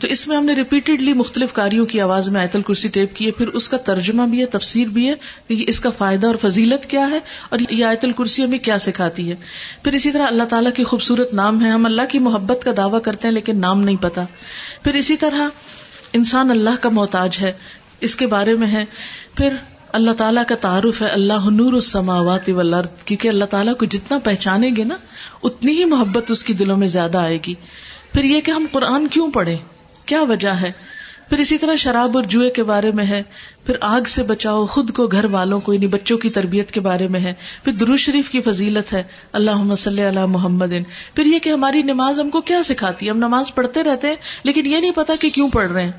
[0.00, 3.26] تو اس میں ہم نے ریپیٹڈلی مختلف کاریوں کی آواز میں آیت الکرسی ٹیپ کی
[3.26, 5.14] ہے، پھر اس کا ترجمہ بھی ہے، تفسیر بھی ہے
[5.48, 9.30] کہ اس کا فائدہ اور فضیلت کیا ہے اور یہ آیت الکرسی ہمیں کیا سکھاتی
[9.30, 9.36] ہے۔
[9.84, 13.02] پھر اسی طرح اللہ تعالیٰ کی خوبصورت نام ہے، ہم اللہ کی محبت کا دعویٰ
[13.02, 14.24] کرتے ہیں لیکن نام نہیں پتا۔
[14.82, 15.48] پھر اسی طرح
[16.12, 17.52] انسان اللہ کا محتاج ہے،
[18.00, 18.84] اس کے بارے میں ہے۔
[19.36, 19.54] پھر
[19.92, 24.76] اللہ تعالیٰ کا تعارف ہے، اللہ نور السماوات والارض، کیونکہ اللہ تعالیٰ کو جتنا پہچانیں
[24.76, 24.94] گے نا،
[25.42, 27.54] اتنی ہی محبت اس کی دلوں میں زیادہ آئے گی۔
[28.12, 29.56] پھر یہ کہ ہم قرآن کیوں پڑھیں؟
[30.10, 30.72] کیا وجہ ہے؟
[31.28, 33.22] پھر اسی طرح شراب اور جوئے کے بارے میں ہے۔
[33.64, 37.08] پھر آگ سے بچاؤ خود کو گھر والوں کو یعنی بچوں کی تربیت کے بارے
[37.08, 37.34] میں ہے۔
[37.64, 39.02] پھر درو شریف کی فضیلت ہے۔
[39.32, 40.72] اللہ صلی اللہ محمد۔
[41.14, 44.16] پھر یہ کہ ہماری نماز ہم کو کیا سکھاتی ہے؟ ہم نماز پڑھتے رہتے ہیں،
[44.44, 45.92] لیکن یہ نہیں پتا کہ کیوں پڑھ رہے ہیں۔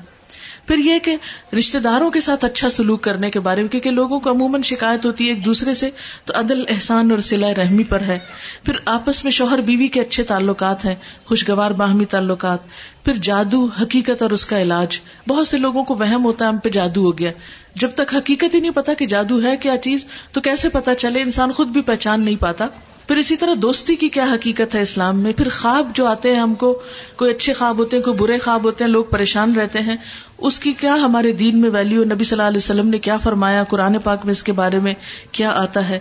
[0.66, 1.16] پھر یہ کہ
[1.58, 5.06] رشتے داروں کے ساتھ اچھا سلوک کرنے کے بارے میں، کیونکہ لوگوں کو عموماً شکایت
[5.06, 5.90] ہوتی ہے ایک دوسرے سے،
[6.24, 8.18] تو عدل، احسان اور سلا رحمی پر ہے۔
[8.62, 10.94] پھر آپس میں شوہر بیوی کے اچھے تعلقات ہیں،
[11.24, 12.58] خوشگوار باہمی تعلقات۔
[13.04, 16.58] پھر جادو، حقیقت اور اس کا علاج۔ بہت سے لوگوں کو وہم ہوتا ہے، ہم
[16.58, 17.30] پہ جادو ہو گیا۔
[17.74, 21.22] جب تک حقیقت ہی نہیں پتا کہ جادو ہے کیا چیز، تو کیسے پتا چلے؟
[21.22, 22.66] انسان خود بھی پہچان نہیں پاتا۔
[23.12, 26.40] پھر اسی طرح دوستی کی کیا حقیقت ہے اسلام میں؟ پھر خواب جو آتے ہیں
[26.40, 26.82] ہم کو،
[27.16, 29.96] کوئی اچھے خواب ہوتے ہیں، کوئی برے خواب ہوتے ہیں، لوگ پریشان رہتے ہیں،
[30.38, 33.64] اس کی کیا ہمارے دین میں ویلو نبی صلی اللہ علیہ وسلم نے کیا فرمایا؟
[33.64, 34.94] قرآن پاک میں اس کے بارے میں
[35.32, 35.98] کیا آتا ہے؟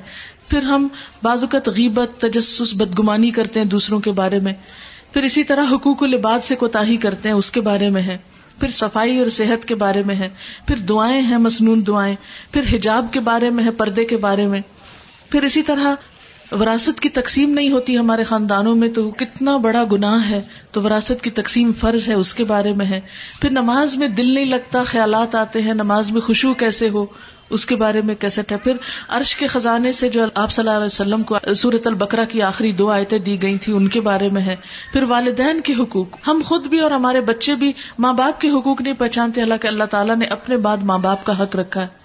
[0.49, 0.87] پھر ہم
[1.23, 4.53] بازوقت غیبت، تجسس، بدگمانی کرتے ہیں دوسروں کے بارے میں۔
[5.13, 8.17] پھر اسی طرح حقوق العباد سے کوتا کرتے ہیں، اس کے بارے میں ہے۔
[8.59, 10.29] پھر صفائی اور صحت کے بارے میں ہے۔
[10.67, 12.15] پھر دعائیں ہیں مصنون دعائیں۔
[12.51, 14.61] پھر حجاب کے بارے میں ہے، پردے کے بارے میں۔
[15.29, 15.95] پھر اسی طرح
[16.51, 20.41] وراثت کی تقسیم نہیں ہوتی ہمارے خاندانوں میں تو کتنا بڑا گناہ ہے،
[20.71, 23.01] تو وراثت کی تقسیم فرض ہے، اس کے بارے میں ہے۔
[23.41, 27.05] پھر نماز میں دل نہیں لگتا، خیالات آتے ہیں، نماز میں خوشبو کیسے ہو،
[27.49, 28.73] اس کے بارے میں کیسے ہے۔ پھر
[29.07, 32.71] عرش کے خزانے سے جو آپ صلی اللہ علیہ وسلم کو سورت البکرا کی آخری
[32.71, 34.55] دو آیتیں دی گئی تھی ان کے بارے میں ہے۔
[34.93, 38.81] پھر والدین کے حقوق، ہم خود بھی اور ہمارے بچے بھی ماں باپ کے حقوق
[38.81, 42.00] نہیں پہچانتے اللہ کہ اللہ تعالیٰ نے اپنے بعد ماں باپ کا حق رکھا ہے۔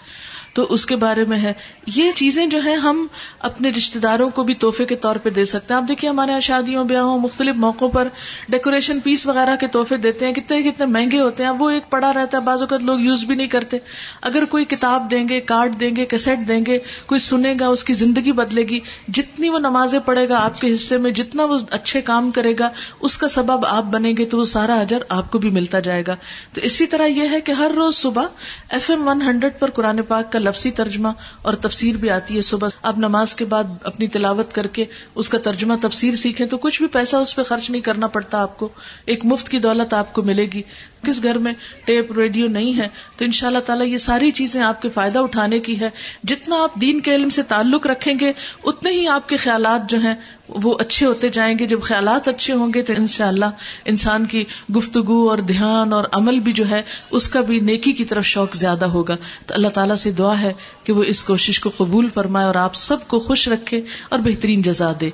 [0.56, 1.52] تو اس کے بارے میں ہے۔
[1.86, 3.06] یہ چیزیں جو ہیں ہم
[3.38, 6.30] اپنے رشتے داروں کو بھی تحفے کے طور پہ دے سکتے ہیں۔ آپ دیکھیے ہمارے
[6.30, 8.08] یہاں شادیوں، بیاہوں، مختلف موقعوں پر
[8.48, 12.12] ڈیکوریشن پیس وغیرہ کے تحفے دیتے ہیں۔ کتنے کتنے مہنگے ہوتے ہیں۔ وہ ایک پڑا
[12.12, 13.78] رہتا ہے۔ بعض اوقات لوگ یوز بھی نہیں کرتے۔
[14.22, 17.84] اگر کوئی کتاب دیں گے کارڈ دیں گے کیسٹ دیں گے، کوئی سنے گا، اس
[17.84, 21.58] کی زندگی بدلے گی، جتنی وہ نمازیں پڑھے گا آپ کے حصے میں، جتنا وہ
[21.70, 25.30] اچھے کام کرے گا، اس کا سبب آپ بنے گے تو وہ سارا اجر آپ
[25.30, 26.16] کو بھی ملتا جائے گا۔
[26.52, 28.24] تو اسی طرح یہ ہے کہ ہر روز صبح
[28.68, 31.08] ایف ایم ون ہنڈریڈ پر قرآن پاک کا لفظی ترجمہ
[31.42, 35.28] اور تفسیر بھی آتی ہے صبح۔ آپ نماز کے بعد اپنی تلاوت کر کے اس
[35.28, 38.58] کا ترجمہ تفسیر سیکھیں تو کچھ بھی پیسہ اس پہ خرچ نہیں کرنا پڑتا آپ
[38.58, 38.68] کو۔
[39.04, 40.62] ایک مفت کی دولت آپ کو ملے گی۔
[41.06, 41.52] کس گھر میں
[41.84, 45.18] ٹیپ ریڈیو نہیں ہے، تو ان شاء اللہ تعالیٰ یہ ساری چیزیں آپ کے فائدہ
[45.18, 45.90] اٹھانے کی ہے۔
[46.24, 48.32] جتنا آپ دین کے علم سے تعلق رکھیں گے،
[48.64, 50.14] اتنے ہی آپ کے خیالات جو ہیں،
[50.48, 53.44] وہ اچھے ہوتے جائیں گے۔ جب خیالات اچھے ہوں گے، تو ان شاء اللہ
[53.84, 54.44] انسان کی
[54.76, 58.54] گفتگو اور دھیان اور عمل بھی جو ہے، اس کا بھی نیکی کی طرف شوق
[58.54, 60.52] زیادہ ہوگا۔ تو اللہ تعالیٰ سے دعا ہے
[60.84, 64.62] کہ وہ اس کوشش کو قبول فرمائے اور آپ سب کو خوش رکھے اور بہترین
[64.62, 65.10] جزا دے۔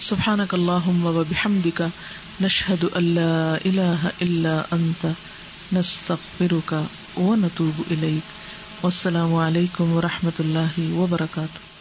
[0.00, 0.88] سبحان اللہ
[2.42, 5.06] نشهد نشہد اللہ الہ الا انت
[5.72, 6.74] نستغفرك
[7.16, 8.32] ونتوب الیک.
[8.84, 11.71] والسلام عليكم ورحمۃ الله وبركاته